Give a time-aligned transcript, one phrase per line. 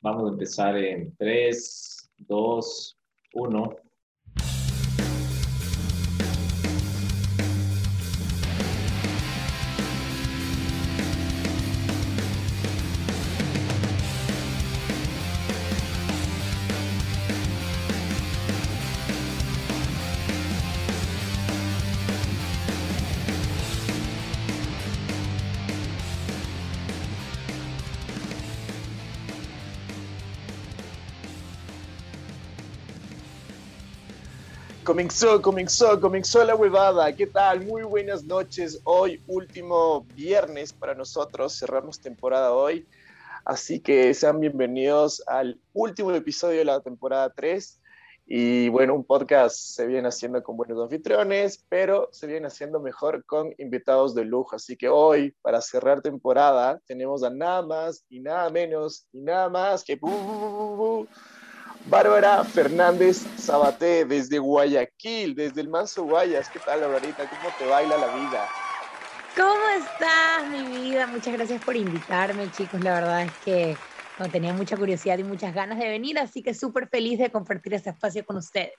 [0.00, 2.98] Vamos a empezar en 3, 2,
[3.34, 3.76] 1.
[34.88, 37.14] Comenzó, comenzó, comenzó la huevada.
[37.14, 37.60] ¿Qué tal?
[37.66, 38.80] Muy buenas noches.
[38.84, 41.58] Hoy, último viernes para nosotros.
[41.58, 42.86] Cerramos temporada hoy.
[43.44, 47.82] Así que sean bienvenidos al último episodio de la temporada 3.
[48.24, 53.26] Y bueno, un podcast se viene haciendo con buenos anfitriones, pero se viene haciendo mejor
[53.26, 54.56] con invitados de lujo.
[54.56, 59.50] Así que hoy, para cerrar temporada, tenemos a nada más y nada menos y nada
[59.50, 60.00] más que...
[61.86, 66.48] Bárbara Fernández Sabaté desde Guayaquil, desde el Manso Guayas.
[66.50, 67.28] ¿Qué tal, Barbarita?
[67.28, 68.48] ¿Cómo te baila la vida?
[69.36, 71.06] ¿Cómo estás, mi vida?
[71.06, 72.82] Muchas gracias por invitarme, chicos.
[72.82, 73.76] La verdad es que
[74.18, 77.74] no, tenía mucha curiosidad y muchas ganas de venir, así que súper feliz de compartir
[77.74, 78.74] este espacio con ustedes.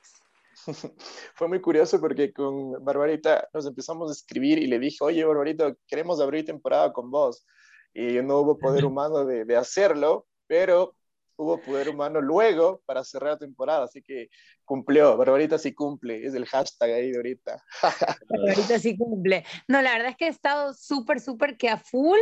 [1.35, 5.73] Fue muy curioso porque con Barbarita nos empezamos a escribir y le dije, oye, Barbarita,
[5.87, 7.45] queremos abrir temporada con vos.
[7.93, 10.95] Y no hubo poder humano de, de hacerlo, pero
[11.39, 14.29] hubo poder humano luego para cerrar la temporada, así que
[14.65, 17.63] cumplió, Barbarita sí cumple, es el hashtag ahí de ahorita.
[18.29, 19.45] Barbarita sí cumple.
[19.67, 22.19] No, la verdad es que he estado súper, súper que a full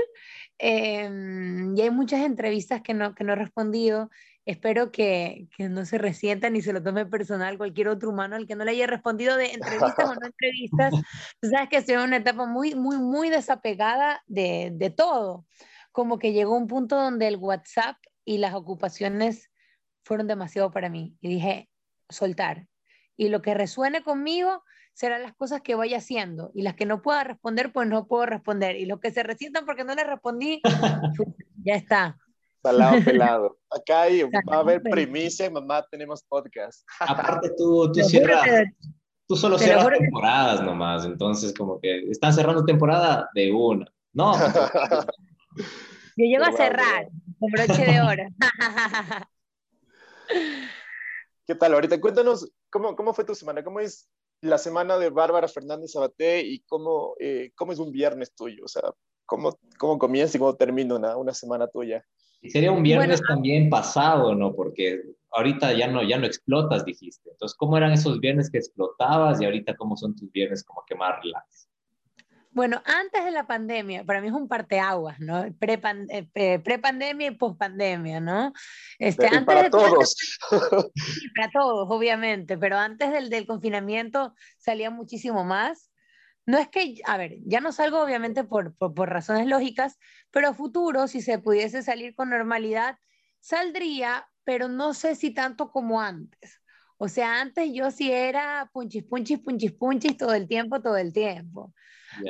[0.59, 4.11] em, y hay muchas entrevistas que no, que no he respondido.
[4.45, 8.45] Espero que, que, no se resientan ni se lo tome personal cualquier otro humano al
[8.45, 10.93] que no le haya respondido de entrevistas o no entrevistas.
[11.41, 15.45] Tú sabes que estoy en una etapa muy, muy, muy desapegada de, de todo.
[15.91, 19.49] Como que llegó un punto donde el WhatsApp y las ocupaciones
[20.03, 21.15] fueron demasiado para mí.
[21.21, 21.69] Y dije,
[22.09, 22.67] soltar.
[23.15, 26.51] Y lo que resuene conmigo serán las cosas que vaya haciendo.
[26.53, 28.75] Y las que no pueda responder, pues no puedo responder.
[28.75, 30.59] Y los que se resientan porque no les respondí,
[31.63, 32.17] ya está.
[32.61, 33.57] Salado pelado.
[33.71, 36.85] Acá hay, va a haber primicia, mamá, tenemos podcast.
[36.99, 38.45] Aparte tú, tú cierras,
[39.25, 43.89] tú solo cierras temporadas nomás, entonces como que están cerrando temporada de una.
[44.11, 44.33] No.
[46.17, 48.23] Yo llego a cerrar con broche de oro.
[51.45, 51.75] ¿Qué tal?
[51.75, 54.09] Ahorita cuéntanos cómo, cómo fue tu semana, cómo es
[54.41, 58.67] la semana de Bárbara Fernández Sabaté y cómo, eh, cómo es un viernes tuyo, o
[58.67, 58.81] sea,
[59.27, 62.03] cómo, cómo comienza y cómo termina una, una semana tuya.
[62.41, 64.55] Y sería un viernes también pasado, ¿no?
[64.55, 67.29] Porque ahorita ya no, ya no explotas, dijiste.
[67.29, 70.95] Entonces, ¿cómo eran esos viernes que explotabas y ahorita cómo son tus viernes como que
[70.95, 71.69] más relax?
[72.57, 75.43] Bueno, antes de la pandemia, para mí es un parteaguas, ¿no?
[75.43, 75.51] Eh,
[76.63, 78.51] pre-pandemia y post-pandemia, ¿no?
[78.97, 80.15] Este, antes para todos.
[80.95, 85.91] Sí, para todos, obviamente, pero antes del, del confinamiento salía muchísimo más.
[86.47, 89.99] No es que, a ver, ya no salgo obviamente por, por, por razones lógicas,
[90.31, 92.97] pero a futuro, si se pudiese salir con normalidad,
[93.39, 96.56] saldría, pero no sé si tanto como antes.
[96.97, 101.13] O sea, antes yo sí era punchis, punchis, punchis, punchis todo el tiempo, todo el
[101.13, 101.73] tiempo.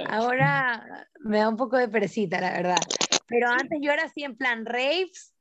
[0.07, 2.81] Ahora me da un poco de perecita, la verdad.
[3.27, 5.33] Pero antes yo era así en plan raves,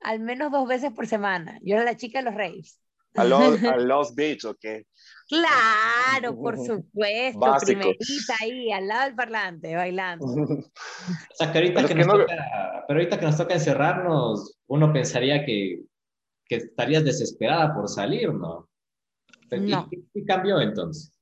[0.00, 1.58] al menos dos veces por semana.
[1.62, 2.80] Yo era la chica de los raves.
[3.14, 4.86] A los, a los beach, ¿o qué?
[5.28, 7.56] Claro, por supuesto.
[7.64, 10.26] Primerita ahí, al lado del parlante, bailando.
[11.04, 15.44] O sea, que ahorita que, nos toca, pero ahorita que nos toca encerrarnos, uno pensaría
[15.44, 15.80] que,
[16.58, 18.68] que estarías desesperada por salir, ¿no?
[19.50, 19.88] no.
[19.90, 21.12] ¿Y, ¿Y cambió entonces?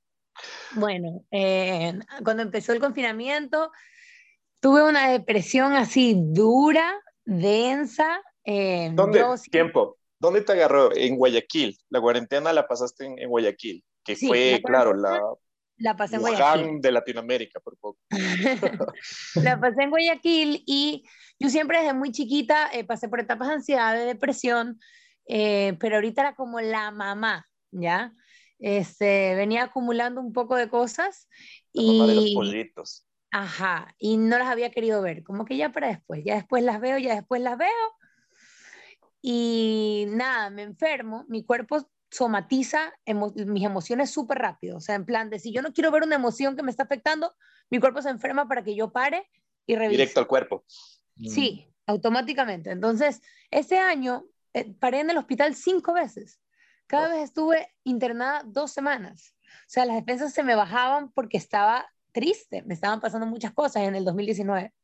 [0.74, 3.70] Bueno, eh, cuando empezó el confinamiento,
[4.60, 8.22] tuve una depresión así dura, densa.
[8.44, 9.24] Eh, ¿Dónde?
[9.50, 9.98] Tiempo.
[10.18, 10.94] ¿Dónde te agarró?
[10.94, 11.78] En Guayaquil.
[11.88, 15.20] La cuarentena la pasaste en, Guayaquil, que fue, claro, la,
[15.78, 16.80] la pasé en Guayaquil.
[16.80, 17.98] de Latinoamérica, por poco.
[19.36, 21.04] la pasé en Guayaquil y
[21.38, 24.78] yo siempre desde muy chiquita eh, pasé por etapas de ansiedad, de depresión,
[25.32, 28.12] eh, pero ahorita era como la mamá, ¿ya?
[28.58, 31.28] Este, venía acumulando un poco de cosas
[31.72, 32.34] y...
[32.34, 33.06] pollitos.
[33.30, 36.80] Ajá, y no las había querido ver, como que ya para después, ya después las
[36.80, 37.68] veo, ya después las veo.
[39.22, 42.92] Y nada, me enfermo, mi cuerpo somatiza
[43.46, 46.16] mis emociones súper rápido, o sea, en plan de si yo no quiero ver una
[46.16, 47.32] emoción que me está afectando,
[47.70, 49.30] mi cuerpo se enferma para que yo pare
[49.64, 49.98] y revise.
[49.98, 50.64] Directo al cuerpo.
[51.16, 52.72] Sí, automáticamente.
[52.72, 53.22] Entonces,
[53.52, 54.24] ese año
[54.54, 56.40] eh, paré en el hospital cinco veces.
[56.86, 59.36] Cada vez estuve internada dos semanas.
[59.46, 63.84] O sea, las defensas se me bajaban porque estaba triste, me estaban pasando muchas cosas
[63.84, 64.74] en el 2019.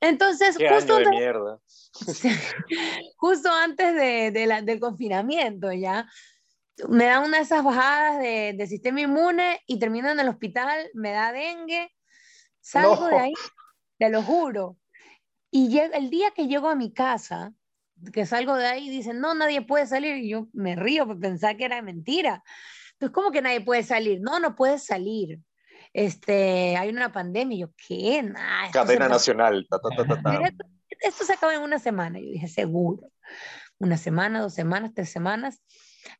[0.00, 1.58] Entonces, Qué justo año de antes, mierda.
[3.16, 6.08] justo antes de, de la- del confinamiento, ya,
[6.88, 10.88] me da una de esas bajadas de, de sistema inmune y termino en el hospital,
[10.94, 11.92] me da dengue,
[12.60, 13.22] salgo de No.
[13.22, 13.34] ahí,
[13.98, 14.76] te lo juro.
[15.50, 17.52] Y el día que llego a mi casa,
[18.12, 20.16] que salgo de ahí, dicen, no, nadie puede salir.
[20.16, 22.42] Y yo me río por pensar que era mentira.
[22.92, 24.20] Entonces, ¿cómo que nadie puede salir?
[24.20, 25.40] No, no puedes salir.
[25.92, 27.56] Este, hay una pandemia.
[27.56, 28.22] Y yo, ¿qué?
[28.22, 29.66] Nah, Cadena nacional.
[29.70, 30.40] ta, ta, ta, ta, ta.
[30.46, 30.64] Esto,
[31.00, 32.18] esto se acaba en una semana.
[32.18, 33.10] Yo dije, seguro.
[33.78, 35.62] Una semana, dos semanas, tres semanas.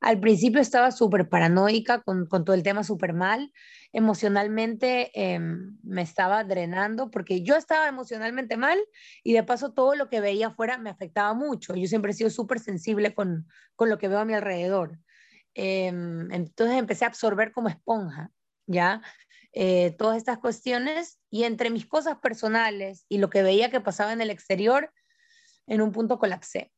[0.00, 3.52] Al principio estaba súper paranoica con, con todo el tema súper mal.
[3.92, 8.78] Emocionalmente em, me estaba drenando porque yo estaba emocionalmente mal
[9.22, 11.74] y de paso todo lo que veía afuera me afectaba mucho.
[11.74, 13.46] Yo siempre he sido súper sensible con,
[13.76, 14.98] con lo que veo a mi alrededor.
[15.54, 18.30] Em, entonces empecé a absorber como esponja,
[18.66, 19.02] ¿ya?
[19.52, 24.12] Eh, todas estas cuestiones y entre mis cosas personales y lo que veía que pasaba
[24.12, 24.92] en el exterior,
[25.66, 26.72] en un punto colapsé.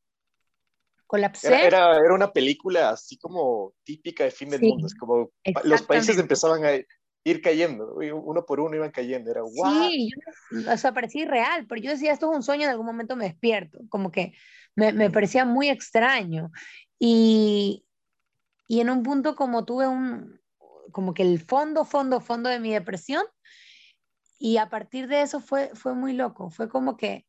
[1.11, 1.49] Colapsé.
[1.49, 4.87] Era, era, era una película así como típica de fin del Sí, mundo.
[4.87, 5.29] Es como
[5.65, 6.71] los países empezaban a
[7.25, 9.29] ir cayendo, uno por uno iban cayendo.
[9.29, 9.89] Era guau.
[9.89, 12.87] Sí, yo, o sea, parecía irreal, pero yo decía, esto es un sueño, en algún
[12.87, 14.35] momento me despierto, como que
[14.77, 16.53] me, me parecía muy extraño.
[16.97, 17.85] Y,
[18.69, 20.41] y en un punto como tuve un,
[20.93, 23.25] como que el fondo, fondo, fondo de mi depresión,
[24.39, 27.27] y a partir de eso fue, fue muy loco, fue como que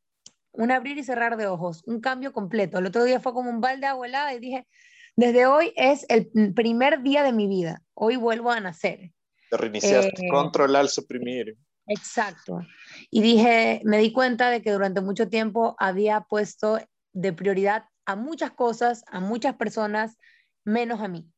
[0.54, 2.80] un abrir y cerrar de ojos, un cambio completo.
[2.80, 4.68] El otro día fue como un balde de agua helada y dije,
[5.16, 9.12] desde hoy es el primer día de mi vida, hoy vuelvo a nacer.
[9.50, 10.26] Te reiniciaste.
[10.26, 11.58] Eh, Controlar, suprimir.
[11.88, 12.62] Exacto.
[13.10, 16.80] Y dije, me di cuenta de que durante mucho tiempo había puesto
[17.14, 20.18] de prioridad a muchas cosas, a muchas personas,
[20.64, 21.30] menos a mí.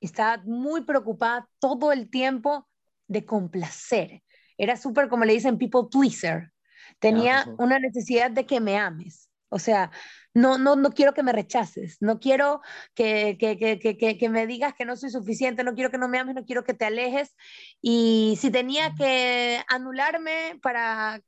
[0.00, 2.68] Estaba muy preocupada todo el tiempo
[3.08, 4.22] de complacer.
[4.56, 6.52] Era súper, como le dicen, people pleaser.
[6.98, 9.30] Tenía una necesidad de que me ames.
[9.48, 9.90] O sea,
[10.34, 12.60] no, no, no quiero que me rechaces, no quiero
[12.94, 16.18] que, que, que, que, me digas que no soy suficiente, no quiero que no me
[16.18, 17.34] ames, no quiero que te alejes.
[17.80, 21.22] Y si tenía que anularme para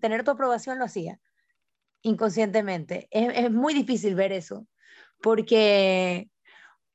[0.00, 1.20] tener tu aprobación, lo hacía
[2.02, 3.08] inconscientemente.
[3.10, 4.66] Es, es muy difícil ver eso,
[5.22, 6.28] porque,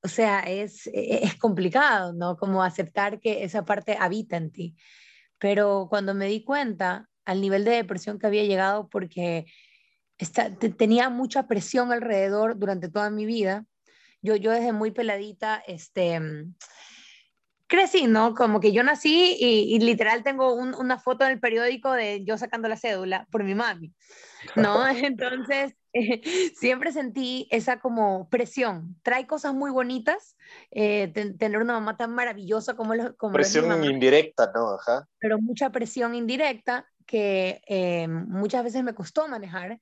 [0.04, 2.38] o sea, es, es complicado, ¿no?
[2.38, 4.76] Como aceptar que esa parte habita en ti.
[5.40, 9.46] Pero cuando me di cuenta al nivel de depresión que había llegado, porque
[10.18, 13.66] esta- te- tenía mucha presión alrededor durante toda mi vida,
[14.22, 16.54] yo, yo desde muy peladita, este, mm,
[17.68, 18.36] crecí, ¿no?
[18.36, 22.24] Como que yo nací y, y literal tengo un- una foto en el periódico de
[22.26, 23.94] yo sacando la cédula por mi mami,
[24.56, 24.86] ¿no?
[25.50, 26.22] Entonces, eh,
[26.56, 28.98] siempre sentí esa como presión.
[29.04, 30.36] Trae cosas muy bonitas,
[30.72, 34.72] eh, ten- tener una mamá tan maravillosa como, lo, como Presión indirecta, ¿no?
[34.76, 35.08] Ajá.
[35.20, 39.80] pero mucha presión indirecta que eh, muchas veces me costó manejar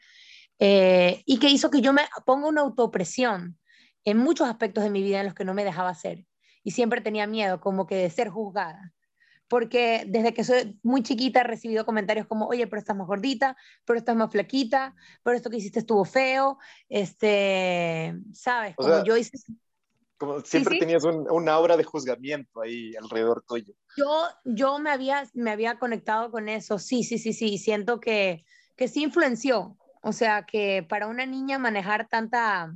[0.58, 3.60] eh, y que hizo que yo me ponga una autopresión
[4.04, 6.26] en muchos aspectos de mi vida en los que no me dejaba hacer
[6.64, 8.94] y siempre tenía miedo como que de ser juzgada.
[9.48, 13.56] Porque desde que soy muy chiquita he recibido comentarios como, oye, pero estás más gordita,
[13.86, 18.74] pero estás más flaquita, pero esto que hiciste estuvo feo, este, ¿sabes?
[18.78, 19.38] O Como sea, yo hice,
[20.20, 20.80] Como siempre sí.
[20.80, 23.74] tenías un, una aura de juzgamiento ahí alrededor tuyo.
[23.96, 28.44] Yo, yo me, había, me había conectado con eso, sí, sí, sí, sí, siento que,
[28.76, 32.74] que sí influenció, o sea, que para una niña manejar tanta,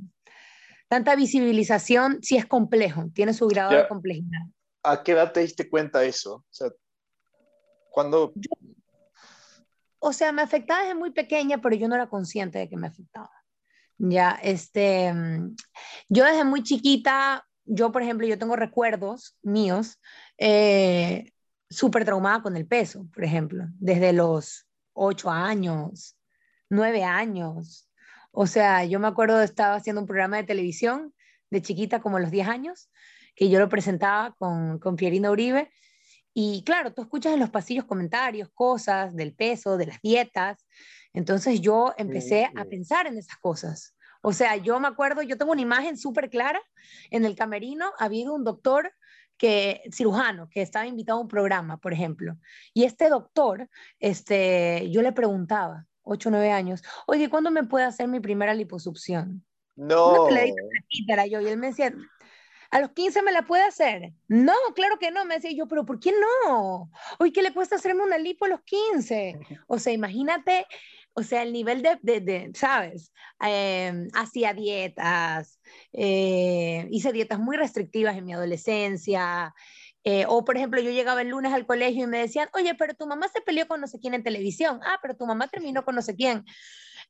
[0.88, 3.82] tanta visibilización sí es complejo, tiene su grado Ya.
[3.82, 4.40] de complejidad.
[4.82, 6.36] ¿A qué edad te diste cuenta de eso?
[6.36, 6.70] O sea,
[7.90, 8.32] cuando
[9.98, 12.86] O sea, me afectaba desde muy pequeña, pero yo no era consciente de que me
[12.86, 13.30] afectaba.
[13.98, 15.56] Ya, este, mm,
[16.08, 19.98] yo desde muy chiquita, yo por ejemplo, yo tengo recuerdos míos
[20.38, 21.32] eh,
[21.70, 26.16] súper traumada con el peso, por ejemplo, desde los ocho años,
[26.70, 27.88] nueve años.
[28.32, 31.14] O sea, yo me acuerdo estaba haciendo un programa de televisión
[31.50, 32.90] de chiquita como a los 10 años,
[33.36, 35.70] que yo lo presentaba con, con Pierina Uribe.
[36.34, 40.66] Y claro, tú escuchas en los pasillos comentarios, cosas del peso, de las dietas.
[41.14, 43.96] Entonces yo empecé a pensar en esas cosas.
[44.20, 46.60] O sea, yo me acuerdo, yo tengo una imagen súper clara.
[47.10, 48.92] En el camerino había un doctor
[49.36, 52.36] que, cirujano, que estaba invitado a un programa, por ejemplo.
[52.72, 53.68] Y este doctor,
[54.00, 58.54] este, yo le preguntaba, 8 o 9 años, oye, ¿cuándo me puede hacer mi primera
[58.54, 59.44] liposucción?
[59.76, 61.40] no, flaquita era yo.
[61.40, 61.92] Y él me decía,
[62.70, 64.12] ¿a los 15 me la puede hacer?
[64.28, 65.24] No, claro que no.
[65.24, 66.90] Me decía yo, pero ¿por qué no?
[67.18, 69.38] Oye, ¿qué le cuesta hacerme una lipo a los 15?
[69.68, 70.66] O sea, imagínate,
[71.14, 73.12] o sea, el nivel de, de, de ¿sabes?
[73.44, 75.60] Eh, hacía dietas,
[75.92, 79.54] eh, hice dietas muy restrictivas en mi adolescencia.
[80.04, 82.94] Eh, o, por ejemplo, yo llegaba el lunes al colegio y me decían, oye, pero
[82.94, 84.80] tu mamá se peleó con no sé quién en televisión.
[84.84, 86.44] Ah, pero tu mamá terminó con no sé quién.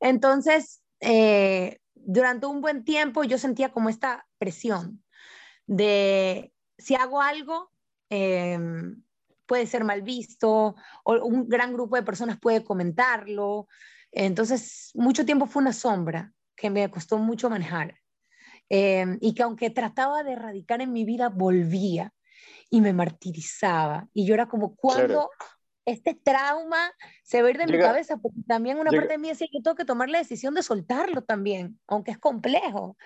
[0.00, 5.02] Entonces, eh, durante un buen tiempo yo sentía como esta presión
[5.66, 7.70] de si hago algo,
[8.11, 9.02] em,
[9.46, 13.68] puede ser mal visto, o un gran grupo de personas puede comentarlo.
[14.14, 17.97] Entonces, mucho tiempo fue una sombra que me costó mucho manejar.
[18.68, 22.14] Em, y que aunque trataba de erradicar en mi vida, volvía
[22.71, 24.09] y me martirizaba.
[24.14, 25.30] Y yo era como, ¿cuándo
[25.85, 26.92] este trauma
[27.23, 28.16] se va a ir de mi cabeza?
[28.16, 31.23] Porque también una parte de mí decía, yo tengo que tomar la decisión de soltarlo
[31.23, 32.97] también, aunque es complejo.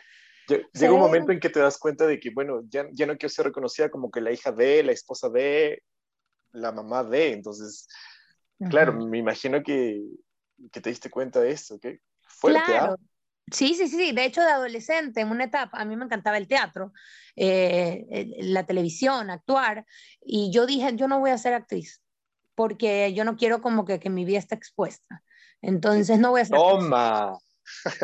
[0.72, 3.28] Llega un momento en que te das cuenta de que, bueno, ya, ya no quiero
[3.28, 5.82] ser reconocida como que la hija de, la esposa de,
[6.52, 7.32] la mamá de.
[7.32, 7.88] Entonces,
[8.70, 10.00] claro, me imagino que,
[10.72, 11.86] que, te diste cuenta de esto, ¿ok?
[12.20, 12.64] Fuerte, ¿ah?
[12.66, 12.96] claro.
[13.50, 14.12] Sí, sí, sí.
[14.12, 16.92] De hecho, de adolescente, en una etapa, a mí me encantaba el teatro,
[17.36, 19.86] eh, la televisión, actuar.
[20.20, 22.02] Y yo dije, yo no voy a ser actriz,
[22.54, 25.22] porque yo no quiero como que, que mi vida esté expuesta.
[25.62, 27.38] Entonces no voy a ser Toma.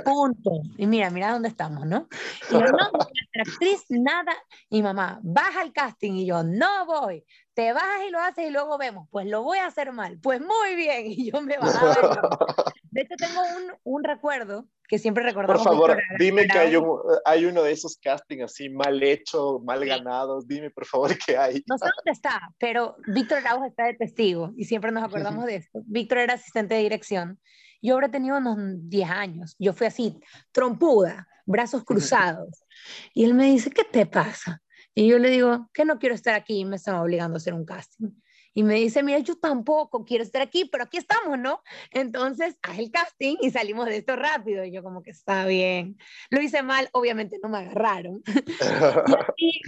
[0.05, 0.51] Punto.
[0.77, 2.09] Y mira, mira dónde estamos, ¿no?
[2.51, 4.35] Y yo, no, voy a ser actriz, nada.
[4.69, 6.13] Y mamá, baja el casting.
[6.13, 7.25] Y yo, no voy.
[7.55, 9.09] Te bajas y lo haces y luego vemos.
[9.11, 10.19] Pues lo voy a hacer mal.
[10.21, 11.07] Pues muy bien.
[11.07, 12.75] Y yo me bajaba.
[12.91, 15.63] De hecho, tengo un, un recuerdo que siempre recordamos.
[15.63, 19.85] Por favor, dime que hay, un, hay, uno de esos castings así mal hecho, mal
[19.85, 20.47] ganados.
[20.47, 21.63] Dime, por favor, qué hay.
[21.67, 25.57] No sé dónde está, pero Víctor Araujo está de testigo y siempre nos acordamos de
[25.57, 25.81] esto.
[25.87, 27.41] Víctor era asistente de dirección.
[27.81, 28.57] Yo habré tenido unos
[28.89, 29.57] 10 años.
[29.59, 30.19] Yo fui así,
[30.53, 32.65] trompuda, brazos cruzados.
[33.13, 34.63] Y él me dice, ¿qué te pasa?
[34.95, 37.55] Y yo le digo, que no quiero estar aquí y me están obligando a hacer
[37.55, 38.11] un casting.
[38.57, 41.61] Y me dice, mira, yo tampoco quiero estar aquí, pero aquí estamos, ¿no?
[41.91, 44.65] Entonces, haz el casting y salimos de esto rápido.
[44.65, 45.99] Y yo como que está bien.
[46.31, 48.23] Lo hice mal, obviamente no me agarraron.
[49.37, 49.61] y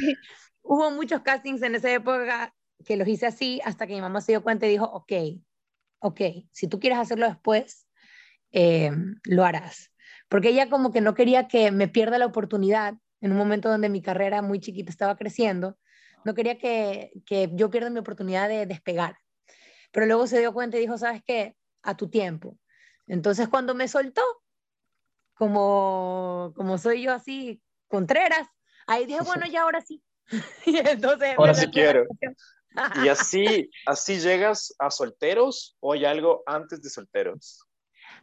[0.63, 2.55] hubo muchos castings en esa época
[2.85, 5.13] que los hice así hasta que mi mamá se dio cuenta y dijo, ok,
[5.99, 6.21] ok,
[6.53, 7.89] si tú quieres hacerlo después,
[8.53, 8.93] eh,
[9.25, 9.93] lo harás.
[10.29, 13.89] Porque ella como que no quería que me pierda la oportunidad en un momento donde
[13.89, 15.79] mi carrera muy chiquita estaba creciendo
[16.27, 19.17] no quería que, que yo pierda mi oportunidad de despegar.
[19.93, 21.57] Pero luego se dio cuenta y dijo, ¿sabes qué?
[21.83, 22.59] A tu tiempo.
[23.07, 24.23] Entonces cuando me soltó,
[25.35, 28.49] como, como soy yo así, Contreras,
[28.89, 30.03] ahí dije, bueno, ya ahora sí.
[30.67, 31.35] y entonces...
[31.39, 32.05] Ahora sí quiero.
[33.05, 37.66] ¿Y así, así llegas a solteros o hay algo antes de solteros?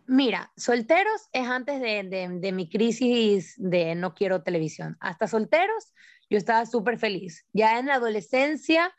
[0.08, 4.98] Mira, solteros es antes de, de, de, mi crisis de no quiero televisión.
[5.00, 5.94] Hasta solteros
[6.30, 7.46] yo estaba súper feliz.
[7.54, 8.94] Ya en la adolescencia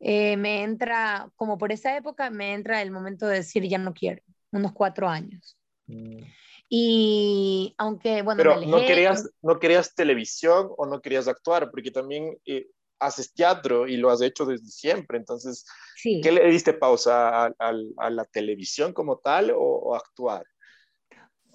[0.00, 3.94] eh, me entra, como por esa época, me entra el momento de decir ya no
[3.94, 4.22] quiero,
[4.52, 5.56] unos cuatro años.
[5.86, 6.22] Mm.
[6.68, 12.36] Y aunque, bueno, pero no, querías, no querías televisión o no querías actuar, porque también
[12.44, 12.66] eh,
[12.98, 15.18] haces teatro y lo has hecho desde siempre.
[15.18, 15.64] Entonces,
[16.02, 20.44] ¿qué le diste pausa a, la televisión como tal o, o actuar?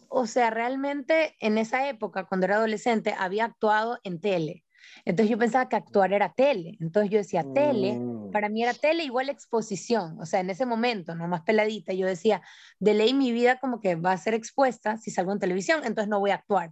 [0.10, 4.66] O sea, realmente en esa época, cuando era adolescente, había actuado en tele.
[5.06, 6.78] Entonces yo pensaba que actuar era tele.
[6.80, 8.32] Entonces yo decía, tele, mm.
[8.32, 10.20] para mí era tele igual exposición.
[10.20, 12.42] O sea, en ese momento, no más peladita, yo decía,
[12.80, 16.10] de ley mi vida como que va a ser expuesta si salgo en televisión, entonces
[16.10, 16.72] no voy a actuar.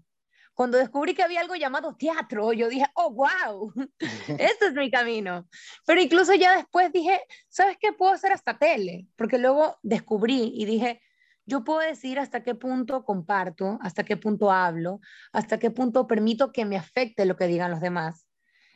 [0.60, 3.72] Cuando descubrí que había algo llamado teatro, yo dije, oh, wow,
[4.28, 5.48] este es mi camino.
[5.86, 7.94] Pero incluso ya después dije, ¿sabes qué?
[7.94, 11.02] Puedo hacer hasta tele, porque luego descubrí y dije,
[11.46, 15.00] yo puedo decir hasta qué punto comparto, hasta qué punto hablo,
[15.32, 18.28] hasta qué punto permito que me afecte lo que digan los demás.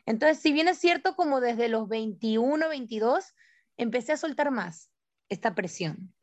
[0.05, 3.35] Entonces, si bien es cierto, como desde los 21, 22,
[3.75, 4.89] empecé a soltar más
[5.27, 6.13] esta presión.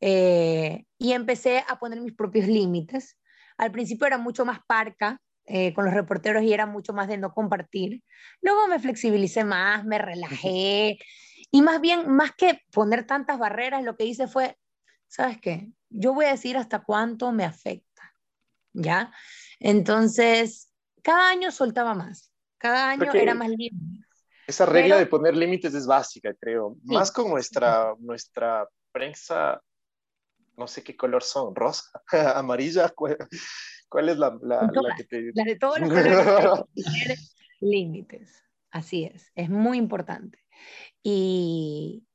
[0.00, 3.17] Eh, y empecé a poner mis propios límites.
[3.58, 7.18] Al principio era mucho más parca eh, con los reporteros y era mucho más de
[7.18, 8.02] no compartir.
[8.40, 10.98] Luego me flexibilicé más, me relajé
[11.50, 14.56] y más bien, más que poner tantas barreras, lo que hice fue,
[15.06, 15.70] ¿sabes qué?
[15.90, 18.14] yo voy a decir hasta cuánto me afecta,
[18.72, 19.12] ¿ya?
[19.58, 20.70] Entonces,
[21.02, 24.04] cada año soltaba más, cada año era más libre.
[24.46, 26.76] Esa regla de poner límites es básica, creo.
[26.84, 29.62] más con nuestra, nuestra prensa,
[30.58, 31.90] no sé qué color son, rosa,
[32.36, 33.16] amarilla, ¿cuál,
[34.08, 35.30] es la, la, que te...
[35.34, 36.66] La de todos los colores.
[37.60, 40.38] límites, así es, es muy importante.
[41.02, 42.06] Y,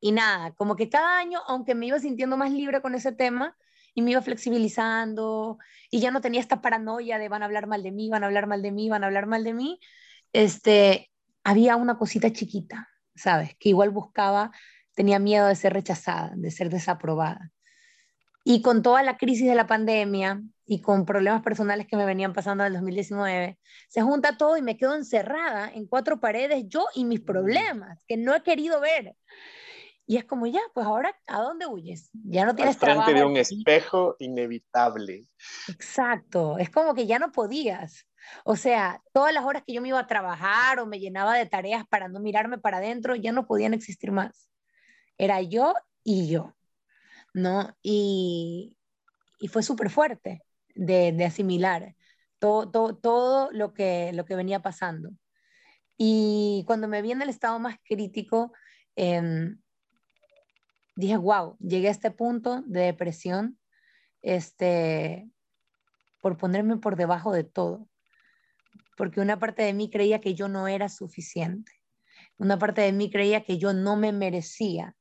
[0.00, 3.56] y nada, como que cada año, aunque me iba sintiendo más libre con ese tema
[3.94, 5.58] y me iba flexibilizando
[5.90, 8.26] y ya no tenía esta paranoia de van a hablar mal de mí, van a
[8.26, 9.80] hablar mal de mí, van a hablar mal de mí,
[10.32, 11.10] este,
[11.44, 13.56] había una cosita chiquita, ¿sabes?
[13.58, 14.52] Que igual buscaba,
[14.94, 17.52] tenía miedo de ser rechazada, de ser desaprobada.
[18.48, 22.32] Y con toda la crisis de la pandemia, y con problemas personales que me venían
[22.32, 26.86] pasando en el 2019, se junta todo y me quedo encerrada en cuatro paredes, yo
[26.94, 29.16] y mis problemas, que no he querido ver.
[30.06, 32.08] Y es como, ya, pues ahora, ¿a dónde huyes?
[32.12, 35.24] Ya no tienes Al frente de un espejo inevitable.
[35.66, 38.06] Exacto, es como que ya no podías.
[38.44, 41.46] O sea, todas las horas que yo me iba a trabajar o me llenaba de
[41.46, 44.48] tareas para no mirarme para adentro, ya no podían existir más.
[45.18, 45.74] Era yo
[46.04, 46.55] y yo,
[47.36, 47.76] ¿no?
[47.82, 48.76] Y,
[49.38, 50.42] y fue súper fuerte
[50.74, 51.94] de, de, asimilar
[52.38, 55.10] todo, todo, todo lo, que, lo que venía pasando.
[55.98, 58.52] Y cuando me vi en el estado más crítico,
[58.96, 59.50] eh,
[60.96, 63.58] dije, wow, llegué a este punto de depresión
[64.22, 65.30] este,
[66.22, 67.86] por ponerme por debajo de todo.
[68.96, 71.70] Porque una parte de mí creía que yo no era suficiente.
[72.38, 74.95] Una parte de mí creía que yo no me merecía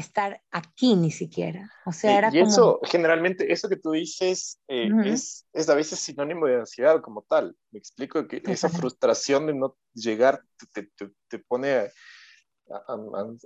[0.00, 1.70] estar aquí ni siquiera.
[1.86, 6.00] O sea, era y eso, generalmente, eso que tú dices eh, es, es, a veces
[6.00, 7.56] sinónimo de ansiedad como tal.
[7.70, 10.42] Me explico que esa frustración de no llegar
[10.72, 11.90] te, te, te pone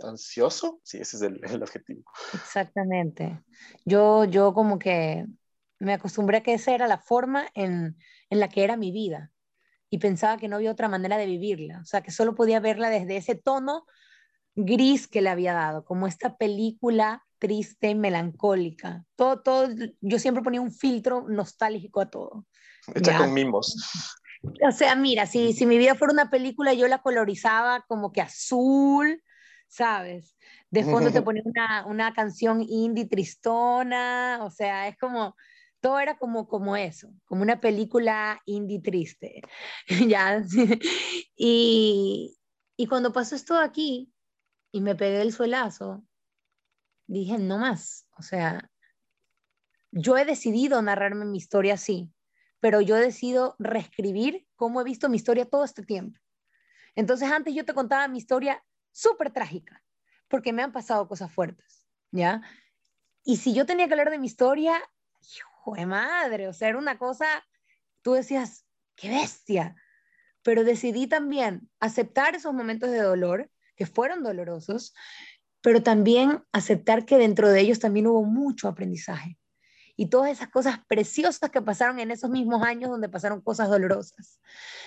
[0.03, 2.03] ansioso, sí, ese es el, el, objetivo.
[2.33, 3.43] Exactamente.
[3.85, 5.27] Yo, yo como que
[5.79, 7.97] me acostumbré a que esa era la forma en,
[8.31, 9.33] en, la que era mi vida
[9.91, 12.91] y pensaba que no había otra manera de vivirla, o sea, que solo podía verla
[12.91, 13.87] desde ese tono
[14.55, 19.05] gris que le había dado, como esta película triste y melancólica.
[19.17, 19.69] Todo, todo,
[20.01, 22.47] yo siempre ponía un filtro nostálgico a todo.
[22.95, 23.77] Hecha con mimos.
[24.67, 28.21] O sea, mira, si, si mi vida fuera una película, yo la colorizaba como que
[28.21, 29.23] azul,
[29.69, 30.37] ¿sabes?
[30.71, 35.35] De fondo te ponía una, una canción indie tristona, o sea, es como,
[35.81, 39.43] todo era como, como eso, como una película indie triste,
[40.09, 40.43] ¿ya?
[41.37, 42.37] y,
[42.77, 44.14] y cuando pasó esto aquí
[44.75, 46.05] y me pegué el suelazo,
[47.07, 48.73] dije, no más, o sea,
[49.93, 52.13] yo he decidido narrarme mi historia así,
[52.59, 56.19] pero yo decido reescribir cómo he visto mi historia todo este tiempo.
[56.97, 59.81] Entonces antes yo te contaba mi historia súper trágica,
[60.27, 62.43] porque me han pasado cosas fuertes, ¿ya?
[63.23, 64.83] Y si yo tenía que hablar de mi historia,
[65.21, 67.47] hijo de madre, o sea, era una cosa,
[68.03, 68.67] tú decías,
[68.97, 69.77] qué bestia,
[70.43, 74.95] pero decidí también aceptar esos momentos de dolor, que fueron dolorosos,
[75.61, 79.39] pero también aceptar que dentro de ellos también hubo mucho aprendizaje
[79.97, 84.41] y todas esas cosas preciosas que pasaron en esos mismos años donde pasaron cosas dolorosas.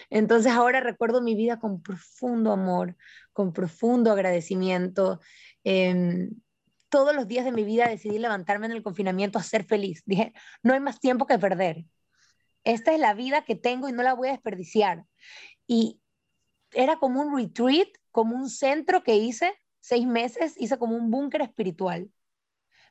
[0.10, 2.96] Entonces ahora recuerdo mi vida con profundo amor,
[3.32, 5.22] con profundo agradecimiento.
[5.64, 6.30] Eh,
[6.90, 10.04] todos los días de mi vida decidí levantarme en el confinamiento a ser feliz.
[10.06, 11.86] Dije, no hay más tiempo que perder.
[12.64, 15.06] Esta es la vida que tengo y no la voy a desperdiciar.
[15.68, 16.02] Y
[16.72, 17.88] era como un retreat,
[18.18, 22.10] como un centro que hice seis meses, hice como un búnker espiritual.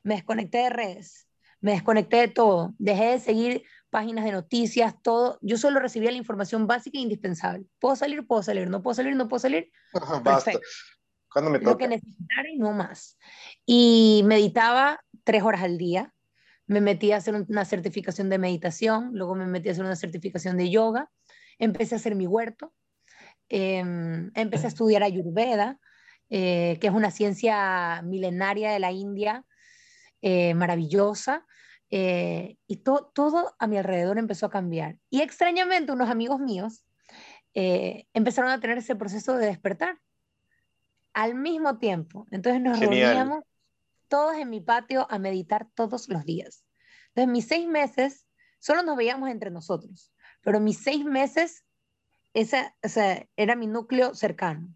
[0.01, 1.27] Me desconecté de redes,
[1.59, 5.37] me desconecté de todo, dejé de seguir páginas de noticias, todo.
[5.41, 7.65] Yo solo recibía la información básica e indispensable.
[7.77, 8.25] ¿Puedo salir?
[8.25, 8.69] Puedo salir.
[8.69, 9.17] ¿No puedo salir?
[9.17, 9.69] ¿No puedo salir?
[10.23, 10.53] Basta.
[11.29, 11.71] ¿Cuándo me toca?
[11.71, 13.17] Lo que necesitara y no más.
[13.65, 16.13] Y meditaba tres horas al día.
[16.67, 20.55] Me metí a hacer una certificación de meditación, luego me metí a hacer una certificación
[20.55, 21.11] de yoga.
[21.59, 22.73] Empecé a hacer mi huerto.
[23.49, 23.83] Eh,
[24.33, 25.79] empecé a estudiar Ayurveda,
[26.29, 29.45] eh, que es una ciencia milenaria de la India
[30.21, 31.45] eh, maravillosa.
[31.89, 34.99] Eh, y todo a mi alrededor empezó a cambiar.
[35.09, 36.83] Y extrañamente unos amigos míos
[37.53, 39.97] eh, empezaron a tener ese proceso de despertar
[41.13, 42.27] al mismo tiempo.
[42.31, 43.43] Entonces nos reuníamos
[44.07, 46.65] todos en mi patio a meditar todos los días.
[47.09, 48.27] Entonces mis seis meses
[48.59, 51.63] solo nos veíamos entre nosotros, pero mis seis meses
[52.37, 52.75] esa,
[53.35, 54.71] era mi núcleo cercano.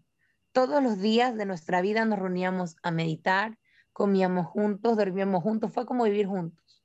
[0.50, 3.56] Todos los días de nuestra vida nos reuníamos a meditar,
[3.92, 6.84] comíamos juntos, dormíamos juntos, fue como vivir juntos.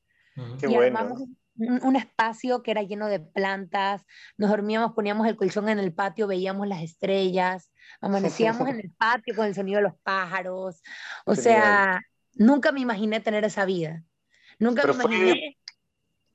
[0.60, 1.22] Qué y armamos
[1.56, 4.06] un, un, espacio que era lleno de plantas,
[4.38, 9.36] nos dormíamos, poníamos el colchón en el patio, veíamos las estrellas, amanecíamos en el patio
[9.36, 10.84] con el sonido de los pájaros,
[11.26, 12.02] o sea,
[12.36, 14.04] nunca me imaginé tener esa vida,
[14.60, 15.58] nunca Pero me imaginé...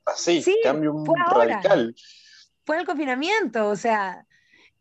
[0.05, 1.95] Así, sí, cambio fue radical.
[2.65, 4.27] Fue el confinamiento, o sea,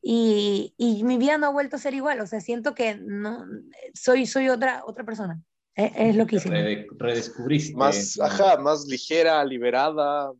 [0.02, 3.46] y, y, mi vida no ha vuelto a ser igual, o sea, siento que no,
[3.94, 5.42] soy, soy otra, otra persona.
[5.76, 6.88] Es, es lo que hice.
[6.98, 7.76] redescubriste.
[7.76, 10.32] Más, ajá, más ligera, liberada.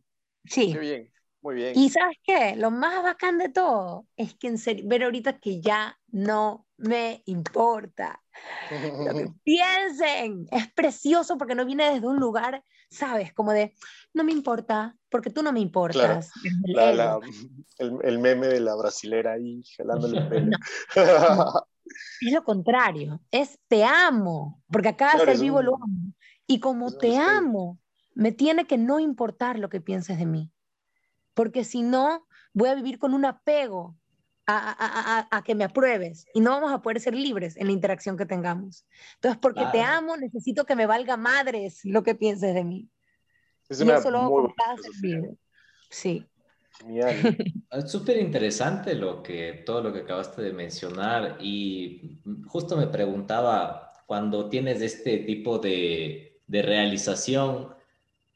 [0.44, 0.72] Sí.
[0.72, 1.72] Qué bien, muy bien.
[1.78, 5.60] Y sabes qué, lo más bacán de todo es que en serio, ver ahorita que
[5.60, 8.20] ya no me importa.
[8.70, 13.74] Lo que piensen, es precioso porque no viene desde un lugar, sabes, como de,
[14.14, 16.30] no me importa, porque tú no me importas.
[16.64, 16.64] Claro.
[16.64, 17.20] La, la,
[17.78, 20.56] el, el, meme de la brasilera ahí jalándole el pelo.
[20.96, 21.36] No.
[21.36, 21.66] No.
[22.20, 25.64] Es lo contrario, es te amo, porque acá claro, ser vivo un...
[25.64, 26.14] lo amo.
[26.46, 27.78] Y como te amo,
[28.14, 30.52] me tiene que no importar lo que pienses de mí,
[31.34, 33.96] porque si no, voy a vivir con un apego
[34.46, 38.26] a, que me apruebes y no vamos a poder ser libres en la interacción que
[38.26, 38.84] tengamos.
[39.14, 42.88] Entonces, porque te amo, necesito que me valga madres lo que pienses de mí.
[43.68, 44.52] Es una muy
[45.90, 46.26] Sí.
[47.70, 53.92] Es súper interesante lo que, todo lo que acabaste de mencionar y justo me preguntaba,
[54.06, 57.68] cuando tienes este tipo de, de realización,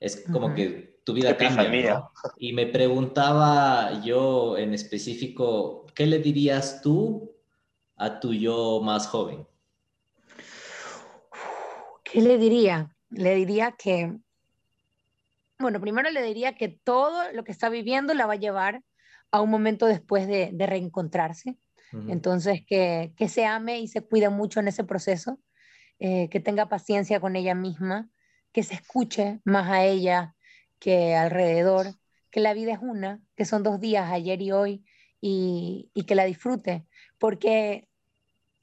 [0.07, 2.09] es como que tu vida cambia.
[2.39, 7.33] Y me preguntaba yo en específico, ¿qué le dirías tú
[7.97, 9.47] a tu yo más joven?
[12.05, 12.95] ¿Qué le diría?
[13.11, 14.17] Le diría que,
[15.59, 18.83] bueno, primero le diría que todo lo que está viviendo la va a llevar
[19.31, 21.57] a un momento después de, reencontrarse.
[22.09, 25.39] Entonces, que, que, se ame y se cuide mucho en ese proceso,
[25.99, 28.11] eh, que tenga paciencia con ella misma,
[28.57, 30.35] que se escuche más a ella
[30.79, 31.89] que alrededor,
[32.31, 34.83] que la vida es una, que son dos días, ayer y hoy,
[35.21, 36.87] y, y que la disfrute,
[37.19, 37.87] porque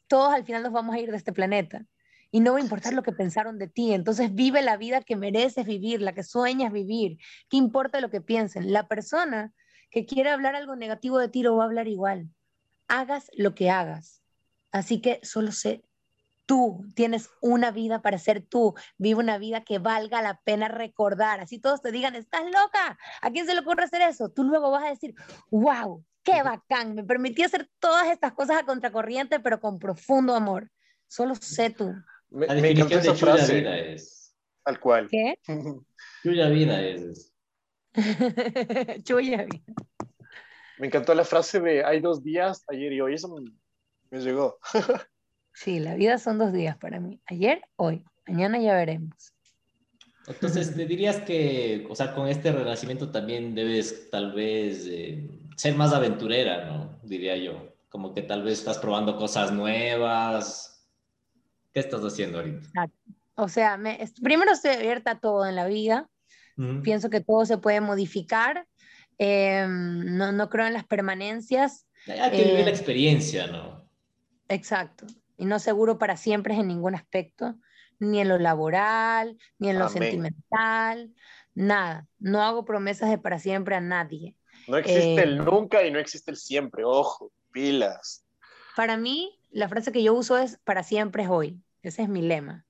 [0.07, 1.85] todos al final nos vamos a ir de este planeta
[2.31, 3.93] y no va a importar lo que pensaron de ti.
[3.93, 7.19] Entonces vive la vida que mereces vivir, la que sueñas vivir.
[7.47, 8.73] ¿Qué importa lo que piensen?
[8.73, 9.53] La persona
[9.91, 12.31] que quiere hablar algo negativo de ti lo va a hablar igual.
[12.87, 14.23] Hagas lo que hagas.
[14.71, 15.83] Así que solo sé
[16.45, 21.39] tú, tienes una vida para ser tú, vive una vida que valga la pena recordar.
[21.39, 24.29] Así todos te digan, estás loca, ¿a quién se le ocurre hacer eso?
[24.29, 25.15] Tú luego vas a decir,
[25.49, 30.69] wow, qué bacán, me permití hacer todas estas cosas a contracorriente, pero con profundo amor.
[31.07, 31.93] Solo sé tú.
[32.29, 34.35] Me, la definición de chulla vida es.
[34.65, 35.07] Al cual.
[35.09, 35.37] ¿Qué?
[36.23, 37.33] chulla vida es.
[39.03, 39.63] chulla vida.
[40.79, 43.13] Me encantó la frase de hay dos días, ayer y hoy.
[43.13, 43.51] Eso me,
[44.09, 44.57] me llegó.
[45.53, 47.21] Sí, la vida son dos días para mí.
[47.25, 48.03] Ayer, hoy.
[48.27, 49.33] Mañana ya veremos.
[50.27, 55.75] Entonces, ¿te dirías que, o sea, con este renacimiento también debes tal vez eh, ser
[55.75, 56.99] más aventurera, ¿no?
[57.03, 57.75] Diría yo.
[57.89, 60.87] Como que tal vez estás probando cosas nuevas.
[61.73, 62.89] ¿Qué estás haciendo ahorita?
[63.35, 66.09] O sea, me, primero estoy abierta a todo en la vida.
[66.83, 68.67] Pienso que todo se puede modificar.
[69.17, 71.87] Em, no, no creo en las permanencias.
[72.07, 73.89] Hay que vivir la eh, experiencia, ¿no?
[74.49, 77.55] Exacto y no seguro para siempre en ningún aspecto,
[77.99, 81.13] ni en lo laboral, ni en lo sentimental,
[81.53, 82.07] nada.
[82.19, 84.35] No hago promesas de para siempre a nadie.
[84.67, 88.25] No existe el eh, nunca y no existe el siempre, ojo, pilas.
[88.75, 91.61] Para mí, la frase que yo uso es para siempre es hoy.
[91.81, 92.65] Ese es mi lema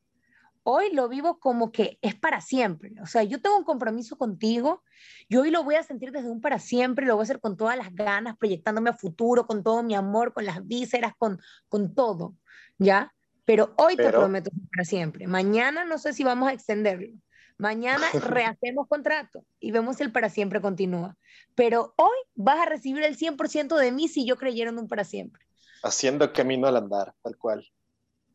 [0.64, 2.94] hoy lo vivo como que es para siempre.
[3.02, 4.84] O sea, yo tengo un compromiso contigo
[5.28, 7.58] y hoy lo voy a sentir desde un para siempre, lo voy a hacer con
[7.58, 11.94] todas las ganas, proyectándome a futuro, con todo mi amor, con las vísceras, con, con
[11.94, 12.36] todo,
[12.78, 13.14] ¿ya?
[13.46, 15.28] Pero hoy te prometo para siempre.
[15.28, 17.14] Mañana no sé si vamos a extenderlo.
[17.58, 21.18] Mañana rehacemos contrato y vemos si el para siempre continúa.
[21.56, 25.04] Pero hoy vas a recibir el 100% de mí si yo creyera en un para
[25.04, 25.46] siempre.
[25.84, 27.68] Haciendo camino al andar, tal cual.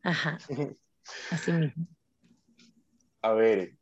[0.03, 0.37] Ajá.
[1.31, 1.87] Así mismo
[3.21, 3.75] a ver,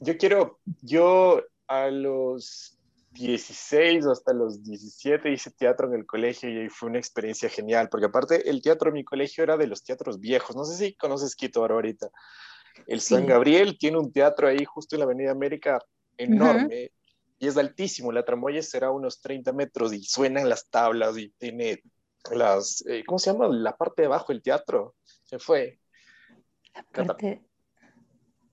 [0.00, 2.78] yo quiero, yo a los
[3.12, 8.06] 16 hasta los 17 hice teatro en el colegio y fue una experiencia genial, porque
[8.06, 11.34] aparte el teatro en mi colegio era de los teatros viejos, no sé si conoces
[11.34, 12.10] Quito ahorita.
[12.86, 15.80] El San Gabriel tiene un teatro ahí justo en la Avenida América
[16.16, 16.92] enorme
[17.40, 21.82] y es altísimo, la tramoya será unos 30 metros y suenan las tablas y tiene
[22.30, 23.48] las, eh, ¿cómo se llama?
[23.48, 25.80] La parte de abajo del teatro, se fue.
[26.74, 27.47] La parte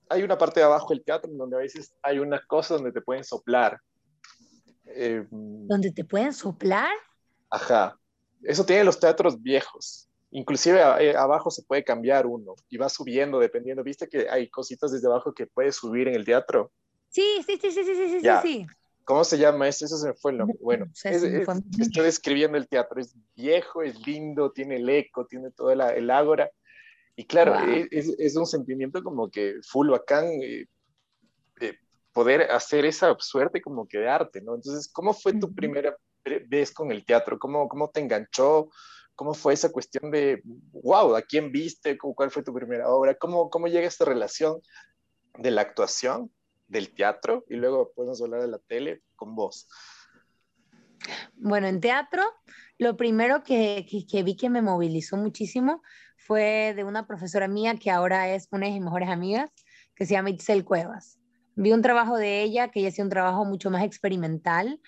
[0.08, 3.00] hay una parte de abajo del teatro donde a veces hay unas cosas donde te
[3.00, 3.78] pueden soplar.
[4.86, 6.90] Eh, ¿Donde te pueden soplar?
[7.50, 7.98] Ajá.
[8.42, 10.08] Eso tienen los teatros viejos.
[10.30, 13.82] Inclusive eh, abajo se puede cambiar uno y va subiendo dependiendo.
[13.82, 16.70] ¿Viste que hay cositas desde abajo que puedes subir en el teatro?
[17.08, 18.66] Sí, sí, sí, sí, sí, sí, sí, sí.
[19.04, 19.84] ¿Cómo se llama eso?
[19.84, 20.58] Eso se me fue el nombre.
[20.60, 23.00] Bueno, estoy describiendo el teatro.
[23.00, 26.50] Es viejo, es lindo, tiene el eco, tiene todo el ágora
[27.16, 30.66] y claro, e, es, es, un sentimiento como que full bacán eh,
[31.60, 31.78] eh,
[32.12, 34.54] poder hacer esa suerte como que de arte, ¿no?
[34.54, 35.96] Entonces, ¿cómo fue tu primera
[36.46, 37.38] vez con el teatro?
[37.38, 38.68] ¿Cómo, cómo te enganchó?
[39.14, 41.96] ¿Cómo fue esa cuestión de, wow, ¿a quién viste?
[41.96, 43.14] ¿Cuál fue tu primera obra?
[43.14, 44.60] ¿Cómo, cómo llega esta relación
[45.38, 46.30] de la actuación,
[46.68, 49.68] del teatro y luego podemos hablar de la tele con vos?
[51.34, 52.22] Bueno, en teatro,
[52.76, 55.82] lo primero que, que, que vi que me movilizó muchísimo
[56.26, 59.50] fue de una profesora mía que ahora es una de mis mejores amigas,
[59.94, 61.18] que se llama Itzel Cuevas.
[61.54, 64.80] Vi un trabajo de ella, que ella hacía un trabajo mucho más experimental,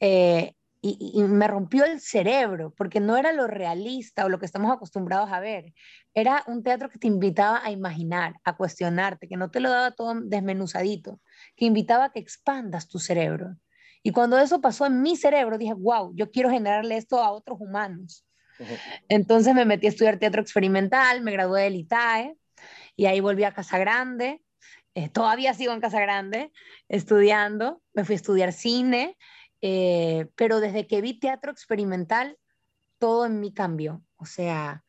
[0.00, 0.54] eh,
[0.86, 5.32] y, me rompió el cerebro, porque no era lo realista o lo que estamos acostumbrados
[5.32, 5.72] a ver.
[6.12, 9.92] Era un teatro que te invitaba a imaginar, a cuestionarte, que no te lo daba
[9.92, 11.20] todo desmenuzadito,
[11.56, 13.56] que invitaba a que expandas tu cerebro.
[14.02, 17.58] Y cuando eso pasó en mi cerebro, dije, wow, yo quiero generarle esto a otros
[17.58, 18.26] humanos.
[19.08, 22.36] Entonces me metí a estudiar teatro experimental, me gradué del ITAE
[22.96, 24.42] y ahí volví a Casa Grande.
[24.94, 26.52] Eh, todavía sigo en Casa Grande
[26.88, 29.16] estudiando, me fui a estudiar cine,
[29.60, 32.38] eh, pero desde que vi teatro experimental,
[32.98, 34.02] todo en mí cambió.
[34.16, 34.84] O sea,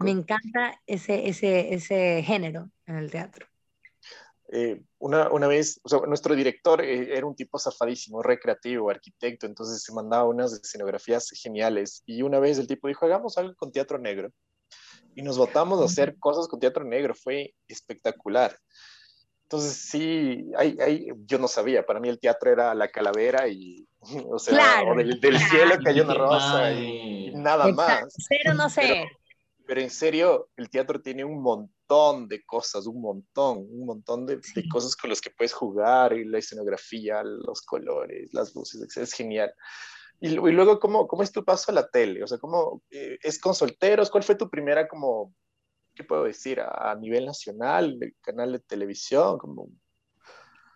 [0.00, 3.46] me encanta ese, ese, ese género en el teatro.
[4.52, 9.46] Eh, una, una, vez, o sea, nuestro director eh, era un tipo zafadísimo, recreativo, arquitecto,
[9.46, 12.02] entonces se mandaba unas escenografías geniales.
[12.06, 14.30] Y una vez el tipo dijo, hagamos algo con teatro negro.
[15.14, 18.56] Y nos votamos a hacer cosas con teatro negro, fue espectacular.
[19.46, 23.86] Entonces sí, hay, hay, yo no sabía, para mí el teatro era la calavera y,
[24.28, 28.12] o sea, del, cielo cayó una rosa y, nada más.
[28.28, 28.82] Pero no sé.
[28.82, 29.15] Pero,
[29.68, 34.68] en serio, el teatro tiene un montón de cosas, un montón, un montón de, de,
[34.68, 39.52] cosas con las que puedes jugar, y la escenografía, los colores, las luces, es genial.
[40.20, 42.22] Y, y luego, ¿cómo, ¿cómo es tu paso a la tele?
[42.22, 44.10] O sea, ¿cómo eh, es con solteros?
[44.10, 45.34] ¿Cuál fue tu primera como
[45.96, 46.60] ¿qué puedo decir?
[46.60, 49.68] A, nivel nacional, el canal de televisión, como...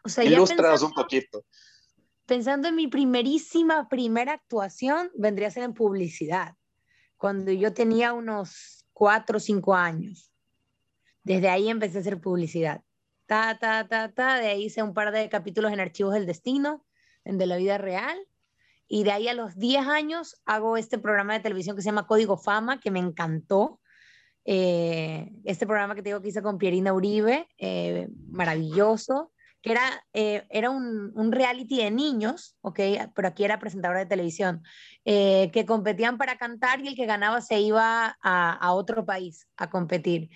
[0.03, 1.45] O sea, un poquito.
[2.25, 6.55] Pensando en mi primerísima, primera actuación, vendría a ser en publicidad,
[7.19, 10.31] cuando yo tenía unos cuatro o cinco años.
[11.25, 12.83] Desde ahí empecé a hacer publicidad.
[13.25, 16.85] Ta, ta, ta, ta, de ahí hice un par de capítulos en Archivos del Destino,
[17.25, 18.19] en De la Vida Real,
[18.89, 22.07] y de ahí a los 10 años hago este programa de televisión que se llama
[22.07, 23.81] Código Fama, que me encantó,
[24.45, 29.33] eh, este programa que tengo que hice con Pierina Uribe, eh, maravilloso,
[29.63, 32.81] que era, eh, era un, un, reality de niños, ¿ok?
[33.15, 34.63] Pero aquí era presentadora de televisión,
[35.05, 40.31] que competían para cantar y el que ganaba se iba a, otro país a competir.